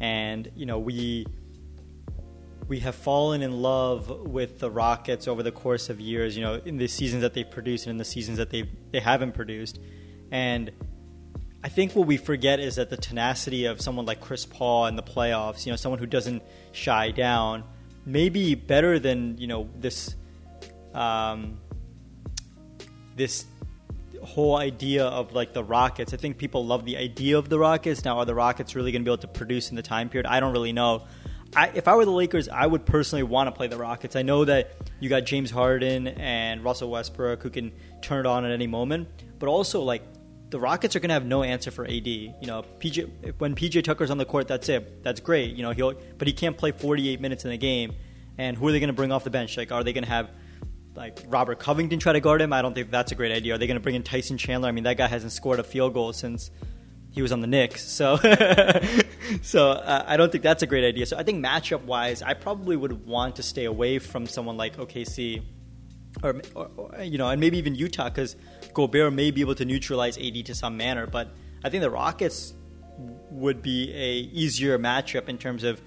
and 0.00 0.50
you 0.56 0.66
know, 0.66 0.78
we 0.78 1.26
we 2.70 2.78
have 2.78 2.94
fallen 2.94 3.42
in 3.42 3.60
love 3.60 4.08
with 4.08 4.60
the 4.60 4.70
Rockets 4.70 5.26
over 5.26 5.42
the 5.42 5.50
course 5.50 5.90
of 5.90 5.98
years. 5.98 6.36
You 6.36 6.44
know, 6.44 6.54
in 6.64 6.76
the 6.76 6.86
seasons 6.86 7.22
that 7.22 7.34
they've 7.34 7.50
produced 7.50 7.86
and 7.86 7.90
in 7.90 7.96
the 7.96 8.04
seasons 8.04 8.38
that 8.38 8.50
they 8.50 8.70
they 8.92 9.00
haven't 9.00 9.32
produced, 9.32 9.80
and 10.30 10.70
I 11.64 11.68
think 11.68 11.96
what 11.96 12.06
we 12.06 12.16
forget 12.16 12.60
is 12.60 12.76
that 12.76 12.88
the 12.88 12.96
tenacity 12.96 13.64
of 13.64 13.80
someone 13.80 14.06
like 14.06 14.20
Chris 14.20 14.46
Paul 14.46 14.86
in 14.86 14.94
the 14.94 15.02
playoffs. 15.02 15.66
You 15.66 15.72
know, 15.72 15.76
someone 15.76 15.98
who 15.98 16.06
doesn't 16.06 16.44
shy 16.70 17.10
down, 17.10 17.64
maybe 18.06 18.54
better 18.54 19.00
than 19.00 19.36
you 19.36 19.48
know 19.48 19.68
this. 19.76 20.14
Um, 20.94 21.60
this 23.16 23.46
whole 24.22 24.56
idea 24.56 25.06
of 25.06 25.32
like 25.32 25.52
the 25.52 25.64
Rockets. 25.64 26.14
I 26.14 26.18
think 26.18 26.38
people 26.38 26.64
love 26.64 26.84
the 26.84 26.96
idea 26.96 27.36
of 27.36 27.48
the 27.48 27.58
Rockets. 27.58 28.04
Now, 28.04 28.18
are 28.18 28.24
the 28.24 28.34
Rockets 28.34 28.76
really 28.76 28.92
going 28.92 29.02
to 29.02 29.08
be 29.08 29.12
able 29.12 29.22
to 29.22 29.28
produce 29.28 29.70
in 29.70 29.76
the 29.76 29.82
time 29.82 30.08
period? 30.08 30.26
I 30.26 30.38
don't 30.38 30.52
really 30.52 30.72
know. 30.72 31.06
I, 31.54 31.70
if 31.74 31.88
I 31.88 31.96
were 31.96 32.04
the 32.04 32.12
Lakers, 32.12 32.48
I 32.48 32.66
would 32.66 32.86
personally 32.86 33.22
want 33.24 33.48
to 33.48 33.52
play 33.52 33.66
the 33.66 33.76
Rockets. 33.76 34.14
I 34.14 34.22
know 34.22 34.44
that 34.44 34.72
you 35.00 35.08
got 35.08 35.22
James 35.22 35.50
Harden 35.50 36.06
and 36.06 36.62
Russell 36.62 36.90
Westbrook 36.90 37.42
who 37.42 37.50
can 37.50 37.72
turn 38.02 38.20
it 38.20 38.26
on 38.26 38.44
at 38.44 38.52
any 38.52 38.68
moment, 38.68 39.08
but 39.38 39.48
also 39.48 39.82
like 39.82 40.02
the 40.50 40.60
Rockets 40.60 40.94
are 40.94 41.00
going 41.00 41.08
to 41.08 41.14
have 41.14 41.24
no 41.24 41.42
answer 41.42 41.70
for 41.70 41.84
AD. 41.84 42.06
You 42.06 42.34
know, 42.42 42.64
PJ 42.78 43.34
when 43.38 43.54
PJ 43.54 43.82
Tucker's 43.82 44.10
on 44.10 44.18
the 44.18 44.24
court, 44.24 44.46
that's 44.46 44.68
it. 44.68 45.02
That's 45.02 45.20
great. 45.20 45.56
You 45.56 45.62
know, 45.62 45.72
he'll 45.72 45.94
but 46.18 46.28
he 46.28 46.32
can't 46.32 46.56
play 46.56 46.72
48 46.72 47.20
minutes 47.20 47.44
in 47.44 47.50
a 47.50 47.56
game. 47.56 47.94
And 48.38 48.56
who 48.56 48.68
are 48.68 48.72
they 48.72 48.80
going 48.80 48.88
to 48.88 48.94
bring 48.94 49.12
off 49.12 49.24
the 49.24 49.30
bench? 49.30 49.56
Like, 49.56 49.70
are 49.72 49.84
they 49.84 49.92
going 49.92 50.04
to 50.04 50.10
have 50.10 50.30
like 50.94 51.20
Robert 51.26 51.58
Covington 51.58 51.98
try 51.98 52.12
to 52.12 52.20
guard 52.20 52.40
him? 52.40 52.52
I 52.52 52.62
don't 52.62 52.74
think 52.74 52.90
that's 52.90 53.12
a 53.12 53.14
great 53.14 53.32
idea. 53.32 53.54
Are 53.54 53.58
they 53.58 53.66
going 53.66 53.76
to 53.76 53.82
bring 53.82 53.96
in 53.96 54.02
Tyson 54.02 54.38
Chandler? 54.38 54.68
I 54.68 54.72
mean, 54.72 54.84
that 54.84 54.96
guy 54.96 55.08
hasn't 55.08 55.32
scored 55.32 55.58
a 55.58 55.64
field 55.64 55.94
goal 55.94 56.12
since 56.12 56.50
he 57.10 57.22
was 57.22 57.32
on 57.32 57.40
the 57.40 57.46
Knicks. 57.46 57.82
So, 57.82 58.16
so 59.42 59.70
uh, 59.70 60.04
I 60.06 60.16
don't 60.16 60.30
think 60.30 60.42
that's 60.42 60.62
a 60.62 60.66
great 60.66 60.84
idea. 60.84 61.06
So 61.06 61.16
I 61.16 61.22
think 61.22 61.44
matchup 61.44 61.84
wise, 61.84 62.22
I 62.22 62.34
probably 62.34 62.76
would 62.76 63.06
want 63.06 63.36
to 63.36 63.42
stay 63.42 63.64
away 63.64 63.98
from 63.98 64.26
someone 64.26 64.56
like 64.56 64.76
OKC, 64.76 65.42
or, 66.22 66.40
or, 66.54 66.70
or 66.76 67.02
you 67.02 67.18
know, 67.18 67.28
and 67.28 67.40
maybe 67.40 67.58
even 67.58 67.74
Utah 67.74 68.08
because 68.08 68.36
Gobert 68.74 69.12
may 69.12 69.30
be 69.30 69.40
able 69.40 69.56
to 69.56 69.64
neutralize 69.64 70.18
AD 70.18 70.46
to 70.46 70.54
some 70.54 70.76
manner. 70.76 71.06
But 71.06 71.30
I 71.64 71.70
think 71.70 71.82
the 71.82 71.90
Rockets 71.90 72.54
would 73.30 73.62
be 73.62 73.92
a 73.92 74.12
easier 74.32 74.78
matchup 74.78 75.28
in 75.28 75.38
terms 75.38 75.64
of 75.64 75.80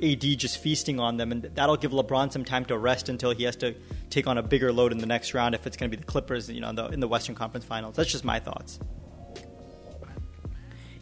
AD 0.00 0.20
just 0.20 0.58
feasting 0.58 1.00
on 1.00 1.16
them, 1.16 1.32
and 1.32 1.42
that'll 1.54 1.76
give 1.76 1.90
LeBron 1.90 2.32
some 2.32 2.44
time 2.44 2.64
to 2.66 2.78
rest 2.78 3.08
until 3.08 3.32
he 3.32 3.42
has 3.42 3.56
to 3.56 3.74
take 4.10 4.28
on 4.28 4.38
a 4.38 4.42
bigger 4.42 4.72
load 4.72 4.92
in 4.92 4.98
the 4.98 5.06
next 5.06 5.34
round 5.34 5.56
if 5.56 5.66
it's 5.66 5.76
going 5.76 5.90
to 5.90 5.96
be 5.96 6.00
the 6.00 6.06
Clippers, 6.06 6.48
you 6.48 6.60
know, 6.60 6.68
in 6.68 6.76
the, 6.76 6.86
in 6.86 7.00
the 7.00 7.08
Western 7.08 7.34
Conference 7.34 7.64
Finals. 7.64 7.96
That's 7.96 8.12
just 8.12 8.24
my 8.24 8.38
thoughts 8.38 8.78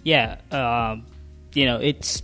yeah, 0.07 0.37
um, 0.53 1.05
you 1.53 1.67
know, 1.67 1.79
it's 1.79 2.23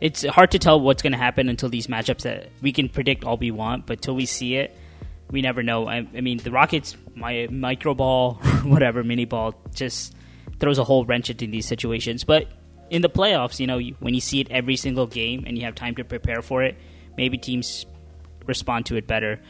it's 0.00 0.24
hard 0.24 0.52
to 0.52 0.58
tell 0.58 0.80
what's 0.80 1.02
going 1.02 1.12
to 1.12 1.18
happen 1.18 1.50
until 1.50 1.68
these 1.68 1.86
matchups 1.86 2.22
that 2.22 2.48
we 2.62 2.72
can 2.72 2.88
predict 2.88 3.24
all 3.24 3.36
we 3.36 3.50
want, 3.50 3.84
but 3.84 4.00
till 4.00 4.14
we 4.14 4.24
see 4.24 4.56
it, 4.56 4.74
we 5.30 5.42
never 5.42 5.62
know. 5.62 5.86
I, 5.86 5.96
I 6.16 6.22
mean, 6.22 6.38
the 6.38 6.50
Rockets, 6.50 6.96
my 7.14 7.46
micro 7.50 7.92
ball, 7.92 8.34
whatever 8.64 9.04
mini 9.04 9.26
ball, 9.26 9.54
just 9.74 10.14
throws 10.60 10.78
a 10.78 10.84
whole 10.84 11.04
wrench 11.04 11.28
into 11.28 11.46
these 11.46 11.66
situations. 11.66 12.24
But 12.24 12.48
in 12.88 13.02
the 13.02 13.10
playoffs, 13.10 13.60
you 13.60 13.66
know, 13.66 13.78
when 13.98 14.14
you 14.14 14.22
see 14.22 14.40
it 14.40 14.50
every 14.50 14.76
single 14.76 15.06
game 15.06 15.44
and 15.46 15.58
you 15.58 15.64
have 15.66 15.74
time 15.74 15.96
to 15.96 16.04
prepare 16.04 16.40
for 16.40 16.62
it, 16.62 16.78
maybe 17.18 17.36
teams 17.36 17.84
respond 18.46 18.86
to 18.86 18.96
it 18.96 19.06
better. 19.06 19.42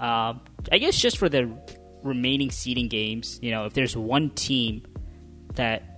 Uh, 0.00 0.34
I 0.72 0.78
guess 0.78 0.98
just 0.98 1.18
for 1.18 1.28
the 1.28 1.48
remaining 2.02 2.50
seeding 2.50 2.88
games, 2.88 3.38
you 3.40 3.52
know, 3.52 3.66
if 3.66 3.74
there's 3.74 3.96
one 3.96 4.30
team 4.30 4.84
that 5.54 5.91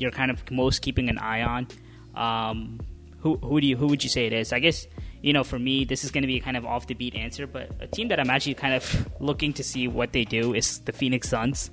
you're 0.00 0.10
kind 0.10 0.30
of 0.30 0.50
most 0.50 0.82
keeping 0.82 1.08
an 1.08 1.18
eye 1.18 1.42
on, 1.42 1.68
um, 2.14 2.80
who 3.20 3.36
who 3.36 3.60
do 3.60 3.66
you 3.66 3.76
who 3.76 3.86
would 3.86 4.02
you 4.02 4.10
say 4.10 4.26
it 4.26 4.32
is? 4.32 4.52
I 4.52 4.58
guess 4.58 4.86
you 5.22 5.32
know 5.32 5.44
for 5.44 5.58
me 5.58 5.84
this 5.84 6.04
is 6.04 6.10
going 6.10 6.22
to 6.22 6.26
be 6.26 6.38
a 6.38 6.40
kind 6.40 6.56
of 6.56 6.64
off 6.64 6.86
the 6.86 6.94
beat 6.94 7.14
answer, 7.14 7.46
but 7.46 7.70
a 7.80 7.86
team 7.86 8.08
that 8.08 8.18
I'm 8.18 8.30
actually 8.30 8.54
kind 8.54 8.74
of 8.74 9.08
looking 9.20 9.52
to 9.54 9.64
see 9.64 9.88
what 9.88 10.12
they 10.12 10.24
do 10.24 10.54
is 10.54 10.80
the 10.80 10.92
Phoenix 10.92 11.28
Suns. 11.28 11.70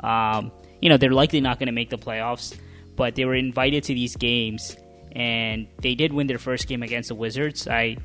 Um, 0.00 0.52
you 0.80 0.88
know 0.88 0.96
they're 0.96 1.12
likely 1.12 1.40
not 1.40 1.58
going 1.58 1.66
to 1.66 1.72
make 1.72 1.90
the 1.90 1.98
playoffs, 1.98 2.56
but 2.96 3.14
they 3.14 3.24
were 3.24 3.34
invited 3.34 3.84
to 3.84 3.94
these 3.94 4.16
games 4.16 4.76
and 5.12 5.68
they 5.80 5.94
did 5.94 6.12
win 6.12 6.26
their 6.26 6.38
first 6.38 6.66
game 6.66 6.82
against 6.82 7.08
the 7.08 7.14
Wizards. 7.14 7.68
I 7.68 7.96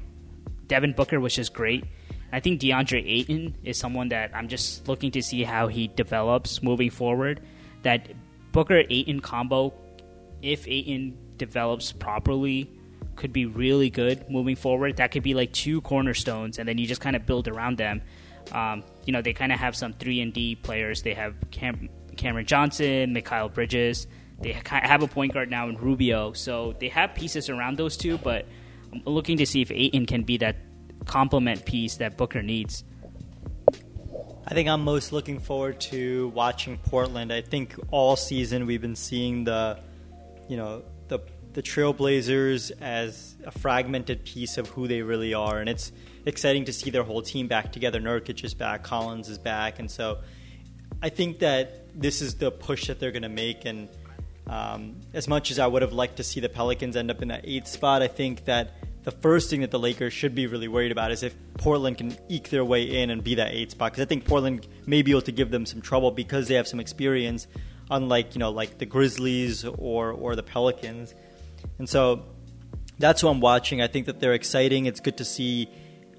Devin 0.68 0.94
Booker 0.94 1.20
was 1.20 1.36
just 1.36 1.54
great. 1.54 1.86
I 2.32 2.40
think 2.42 2.60
DeAndre 2.60 3.06
Ayton 3.06 3.56
is 3.64 3.78
someone 3.78 4.10
that 4.10 4.36
I'm 4.36 4.50
just 4.50 4.88
looking 4.88 5.12
to 5.12 5.24
see 5.24 5.44
how 5.44 5.68
he 5.68 5.88
develops 5.88 6.62
moving 6.62 6.90
forward. 6.90 7.42
That 7.84 8.10
Booker 8.52 8.84
Ayton 8.90 9.20
combo, 9.20 9.74
if 10.42 10.68
Ayton 10.68 11.18
develops 11.38 11.92
properly, 11.92 12.70
could 13.16 13.34
be 13.34 13.46
really 13.46 13.90
good 13.90 14.30
moving 14.30 14.56
forward. 14.56 14.98
That 14.98 15.12
could 15.12 15.24
be 15.24 15.34
like 15.34 15.52
two 15.54 15.82
cornerstones, 15.82 16.60
and 16.60 16.68
then 16.68 16.78
you 16.78 16.88
just 16.88 17.02
kind 17.02 17.16
of 17.16 17.26
build 17.26 17.48
around 17.48 17.78
them. 17.78 18.02
Um, 18.52 18.84
you 19.06 19.14
know, 19.14 19.22
they 19.22 19.34
kind 19.34 19.52
of 19.52 19.60
have 19.60 19.76
some 19.76 19.94
three 19.94 20.22
and 20.22 20.34
D 20.34 20.56
players. 20.56 21.02
They 21.02 21.14
have 21.14 21.36
Cam- 21.52 21.90
Cameron 22.16 22.46
Johnson, 22.46 23.14
Mikal 23.14 23.54
Bridges. 23.54 24.08
They 24.40 24.54
have 24.54 25.02
a 25.02 25.08
point 25.08 25.34
guard 25.34 25.50
now 25.50 25.68
in 25.68 25.78
Rubio, 25.78 26.34
so 26.34 26.76
they 26.80 26.90
have 26.90 27.16
pieces 27.16 27.50
around 27.50 27.78
those 27.78 27.98
two. 27.98 28.18
But 28.18 28.46
I'm 28.94 29.02
looking 29.06 29.38
to 29.38 29.46
see 29.46 29.62
if 29.62 29.72
Ayton 29.72 30.06
can 30.06 30.24
be 30.24 30.38
that 30.38 30.56
complement 31.06 31.66
piece 31.66 31.98
that 31.98 32.18
Booker 32.18 32.44
needs. 32.44 32.84
I 34.50 34.54
think 34.54 34.70
I'm 34.70 34.86
most 34.86 35.12
looking 35.12 35.40
forward 35.42 35.82
to 35.82 36.30
watching 36.30 36.78
Portland. 36.78 37.34
I 37.34 37.42
think 37.42 37.76
all 37.92 38.16
season 38.16 38.66
we've 38.66 38.82
been 38.82 38.96
seeing 38.96 39.44
the, 39.44 39.78
you 40.48 40.56
know, 40.56 40.84
the 41.10 41.20
the 41.52 41.62
Trailblazers 41.62 42.72
as 42.80 43.36
a 43.44 43.52
fragmented 43.52 44.24
piece 44.24 44.58
of 44.58 44.70
who 44.70 44.88
they 44.88 45.02
really 45.02 45.34
are, 45.34 45.60
and 45.60 45.68
it's 45.68 45.92
exciting 46.26 46.64
to 46.66 46.72
see 46.72 46.92
their 46.92 47.04
whole 47.04 47.22
team 47.22 47.48
back 47.48 47.74
together. 47.74 48.00
Nurkic 48.00 48.42
is 48.46 48.54
back, 48.54 48.84
Collins 48.84 49.28
is 49.28 49.38
back, 49.38 49.80
and 49.80 49.92
so 49.92 50.20
I 51.02 51.10
think 51.10 51.40
that 51.40 52.00
this 52.00 52.22
is 52.22 52.36
the 52.36 52.50
push 52.50 52.88
that 52.88 53.02
they're 53.02 53.12
going 53.12 53.24
to 53.24 53.30
make. 53.30 53.66
And 53.66 53.90
um, 54.48 54.96
as 55.14 55.28
much 55.28 55.52
as 55.52 55.60
I 55.60 55.68
would 55.68 55.82
have 55.82 55.92
liked 55.92 56.18
to 56.18 56.24
see 56.24 56.40
the 56.40 56.48
Pelicans 56.48 56.96
end 56.96 57.12
up 57.12 57.22
in 57.22 57.28
that 57.28 57.42
eighth 57.44 57.68
spot, 57.68 58.02
I 58.02 58.08
think 58.08 58.46
that 58.46 58.76
the 59.08 59.12
first 59.12 59.50
thing 59.50 59.62
that 59.62 59.72
the 59.72 59.80
Lakers 59.80 60.12
should 60.12 60.36
be 60.36 60.48
really 60.48 60.68
worried 60.68 60.92
about 60.92 61.14
is 61.14 61.24
if 61.24 61.34
Portland 61.54 61.98
can 61.98 62.18
eke 62.28 62.50
their 62.50 62.66
way 62.66 62.84
in 63.02 63.10
and 63.10 63.24
be 63.24 63.36
that 63.36 63.54
eight 63.54 63.72
spot. 63.72 63.94
Because 63.94 64.04
I 64.04 64.06
think 64.06 64.26
Portland 64.26 64.68
may 64.86 65.02
be 65.02 65.12
able 65.12 65.22
to 65.22 65.32
give 65.32 65.50
them 65.50 65.66
some 65.66 65.80
trouble 65.80 66.12
because 66.12 66.50
they 66.50 66.56
have 66.56 66.68
some 66.68 66.82
experience, 66.82 67.48
unlike 67.90 68.36
you 68.36 68.40
know 68.40 68.52
like 68.52 68.80
the 68.80 68.86
Grizzlies 68.86 69.64
or 69.64 70.12
or 70.12 70.36
the 70.36 70.44
Pelicans. 70.44 71.16
And 71.80 71.88
so 71.88 72.26
that's 73.00 73.22
who 73.22 73.30
I'm 73.30 73.40
watching. 73.40 73.82
I 73.82 73.88
think 73.88 74.08
that 74.08 74.20
they're 74.20 74.34
exciting. 74.34 74.88
It's 74.88 75.00
good 75.00 75.16
to 75.20 75.24
see 75.24 75.70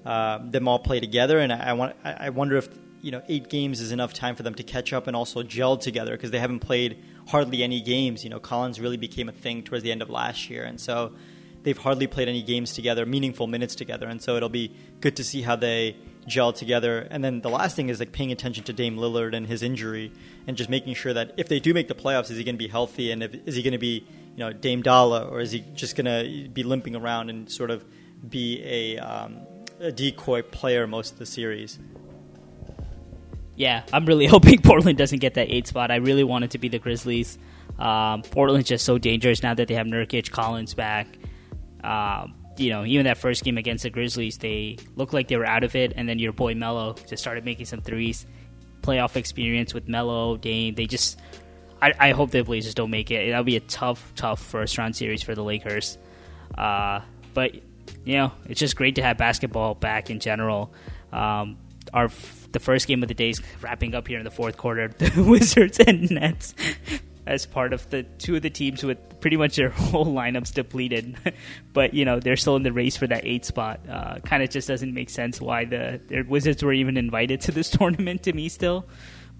uh, 0.03 0.39
them 0.41 0.67
all 0.67 0.79
play 0.79 0.99
together, 0.99 1.37
and 1.37 1.53
I, 1.53 1.69
I 1.69 1.73
want 1.73 1.95
I 2.03 2.31
wonder 2.31 2.57
if 2.57 2.69
you 3.03 3.11
know 3.11 3.21
eight 3.29 3.49
games 3.49 3.81
is 3.81 3.91
enough 3.91 4.13
time 4.13 4.35
for 4.35 4.41
them 4.41 4.55
to 4.55 4.63
catch 4.63 4.93
up 4.93 5.05
and 5.05 5.15
also 5.15 5.43
gel 5.43 5.77
together 5.77 6.13
because 6.13 6.31
they 6.31 6.39
haven't 6.39 6.61
played 6.61 6.97
hardly 7.27 7.61
any 7.61 7.81
games. 7.81 8.23
You 8.23 8.31
know, 8.31 8.39
Collins 8.39 8.79
really 8.79 8.97
became 8.97 9.29
a 9.29 9.31
thing 9.31 9.61
towards 9.61 9.83
the 9.83 9.91
end 9.91 10.01
of 10.01 10.09
last 10.09 10.49
year, 10.49 10.63
and 10.63 10.81
so 10.81 11.13
they've 11.63 11.77
hardly 11.77 12.07
played 12.07 12.27
any 12.27 12.41
games 12.41 12.73
together, 12.73 13.05
meaningful 13.05 13.47
minutes 13.47 13.75
together, 13.75 14.07
and 14.07 14.21
so 14.21 14.35
it'll 14.35 14.49
be 14.49 14.75
good 15.01 15.15
to 15.17 15.23
see 15.23 15.41
how 15.41 15.55
they 15.55 15.95
gel 16.27 16.53
together. 16.53 17.07
And 17.09 17.23
then 17.23 17.41
the 17.41 17.49
last 17.49 17.75
thing 17.75 17.89
is 17.89 17.99
like 17.99 18.11
paying 18.11 18.31
attention 18.31 18.63
to 18.65 18.73
Dame 18.73 18.97
Lillard 18.97 19.35
and 19.35 19.47
his 19.47 19.63
injury, 19.63 20.11
and 20.47 20.55
just 20.55 20.69
making 20.69 20.93
sure 20.95 21.13
that 21.13 21.33
if 21.37 21.47
they 21.47 21.59
do 21.59 21.73
make 21.73 21.87
the 21.87 21.95
playoffs, 21.95 22.31
is 22.31 22.37
he 22.37 22.43
going 22.43 22.55
to 22.55 22.59
be 22.59 22.67
healthy, 22.67 23.11
and 23.11 23.23
if, 23.23 23.35
is 23.45 23.55
he 23.55 23.63
going 23.63 23.73
to 23.73 23.79
be 23.79 24.05
you 24.35 24.39
know 24.39 24.53
Dame 24.53 24.81
Dolla, 24.81 25.27
or 25.27 25.39
is 25.39 25.51
he 25.51 25.63
just 25.73 25.95
going 25.95 26.05
to 26.05 26.49
be 26.49 26.63
limping 26.63 26.95
around 26.95 27.29
and 27.29 27.49
sort 27.51 27.71
of 27.71 27.83
be 28.27 28.61
a, 28.63 28.97
um, 28.97 29.39
a 29.79 29.91
decoy 29.91 30.41
player 30.41 30.87
most 30.87 31.13
of 31.13 31.19
the 31.19 31.25
series. 31.25 31.79
Yeah, 33.55 33.83
I'm 33.91 34.05
really 34.05 34.25
hoping 34.27 34.61
Portland 34.61 34.97
doesn't 34.97 35.19
get 35.19 35.35
that 35.35 35.49
eight 35.49 35.67
spot. 35.67 35.91
I 35.91 35.97
really 35.97 36.23
want 36.23 36.45
it 36.45 36.51
to 36.51 36.57
be 36.57 36.69
the 36.69 36.79
Grizzlies. 36.79 37.37
Um, 37.77 38.23
Portland's 38.23 38.67
just 38.67 38.85
so 38.85 38.97
dangerous 38.97 39.41
now 39.41 39.53
that 39.53 39.67
they 39.67 39.75
have 39.75 39.87
Nurkic, 39.87 40.31
Collins 40.31 40.73
back. 40.73 41.07
Um, 41.83 42.35
you 42.57 42.69
know, 42.69 42.85
even 42.85 43.05
that 43.05 43.17
first 43.17 43.43
game 43.43 43.57
against 43.57 43.83
the 43.83 43.89
Grizzlies, 43.89 44.37
they 44.37 44.77
looked 44.95 45.13
like 45.13 45.27
they 45.27 45.37
were 45.37 45.45
out 45.45 45.63
of 45.63 45.75
it, 45.75 45.93
and 45.95 46.07
then 46.07 46.19
your 46.19 46.33
boy 46.33 46.55
Melo 46.55 46.95
just 47.07 47.21
started 47.21 47.45
making 47.45 47.65
some 47.65 47.81
threes. 47.81 48.25
Playoff 48.81 49.15
experience 49.15 49.73
with 49.73 49.87
Melo, 49.87 50.37
Dame, 50.37 50.75
they 50.75 50.85
just. 50.85 51.19
I, 51.81 51.93
I 51.97 52.11
hope 52.11 52.31
the 52.31 52.43
Blazers 52.43 52.75
don't 52.75 52.89
make 52.89 53.09
it. 53.09 53.29
That'll 53.29 53.45
be 53.45 53.55
a 53.55 53.61
tough, 53.61 54.11
tough 54.15 54.41
first 54.41 54.77
round 54.77 54.97
series 54.97 55.23
for 55.23 55.33
the 55.33 55.43
Lakers. 55.43 55.97
Uh, 56.57 56.99
but 57.33 57.55
you 58.03 58.17
know, 58.17 58.31
it's 58.47 58.59
just 58.59 58.75
great 58.75 58.95
to 58.95 59.01
have 59.01 59.17
basketball 59.17 59.75
back 59.75 60.09
in 60.09 60.19
general. 60.19 60.73
Um, 61.13 61.57
our 61.93 62.09
the 62.51 62.59
first 62.59 62.87
game 62.87 63.03
of 63.03 63.07
the 63.07 63.13
day 63.13 63.29
is 63.29 63.41
wrapping 63.61 63.95
up 63.95 64.07
here 64.07 64.17
in 64.17 64.25
the 64.25 64.31
fourth 64.31 64.57
quarter. 64.57 64.89
The 64.97 65.23
Wizards 65.23 65.79
and 65.79 66.09
Nets 66.11 66.53
as 67.29 67.45
part 67.45 67.73
of 67.73 67.87
the 67.91 68.01
two 68.17 68.35
of 68.35 68.41
the 68.41 68.49
teams 68.49 68.83
with 68.83 68.97
pretty 69.21 69.37
much 69.37 69.55
their 69.55 69.69
whole 69.91 70.07
lineups 70.07 70.51
depleted, 70.53 71.15
but 71.73 71.93
you 71.93 72.03
know 72.03 72.19
they're 72.19 72.35
still 72.35 72.55
in 72.55 72.63
the 72.63 72.73
race 72.73 72.97
for 72.97 73.07
that 73.07 73.23
eight 73.23 73.45
spot. 73.45 73.79
Uh, 73.87 74.19
kind 74.25 74.43
of 74.43 74.49
just 74.49 74.67
doesn't 74.67 74.93
make 74.93 75.09
sense 75.09 75.39
why 75.39 75.63
the 75.63 76.25
Wizards 76.27 76.63
were 76.63 76.73
even 76.73 76.97
invited 76.97 77.39
to 77.41 77.51
this 77.51 77.69
tournament 77.77 78.23
to 78.23 78.33
me 78.33 78.49
still. 78.49 78.87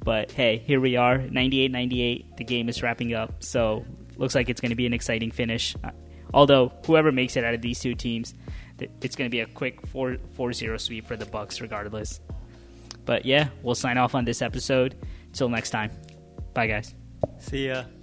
But 0.02 0.32
hey, 0.32 0.60
here 0.60 0.80
we 0.80 0.95
are, 0.95 1.17
98-98. 1.17 2.38
The 2.38 2.43
game 2.45 2.69
is 2.69 2.82
wrapping 2.82 3.13
up, 3.13 3.43
so 3.43 3.86
looks 4.15 4.34
like 4.34 4.47
it's 4.47 4.62
going 4.62 4.69
to 4.69 4.75
be 4.75 4.86
an 4.86 4.93
exciting 4.93 5.32
finish. 5.32 5.75
Uh, 5.84 5.89
although 6.34 6.71
whoever 6.86 7.12
makes 7.12 7.36
it 7.36 7.43
out 7.43 7.54
of 7.54 7.62
these 7.62 7.82
two 7.82 7.95
teams, 7.95 8.34
it's 9.02 9.17
going 9.17 9.30
to 9.30 9.32
be 9.32 9.41
a 9.41 9.45
quick 9.45 9.86
4 9.88 10.15
4-0 10.38 10.80
sweep 10.80 11.06
for 11.06 11.17
the 11.17 11.25
Bucks 11.25 11.60
regardless. 11.60 12.21
But 13.04 13.25
yeah, 13.25 13.49
we'll 13.62 13.75
sign 13.75 13.97
off 13.97 14.15
on 14.15 14.23
this 14.23 14.41
episode. 14.41 14.95
Till 15.34 15.49
next 15.49 15.71
time. 15.71 15.91
Bye 16.54 16.67
guys. 16.67 16.99
See 17.39 17.67
ya. 17.67 17.99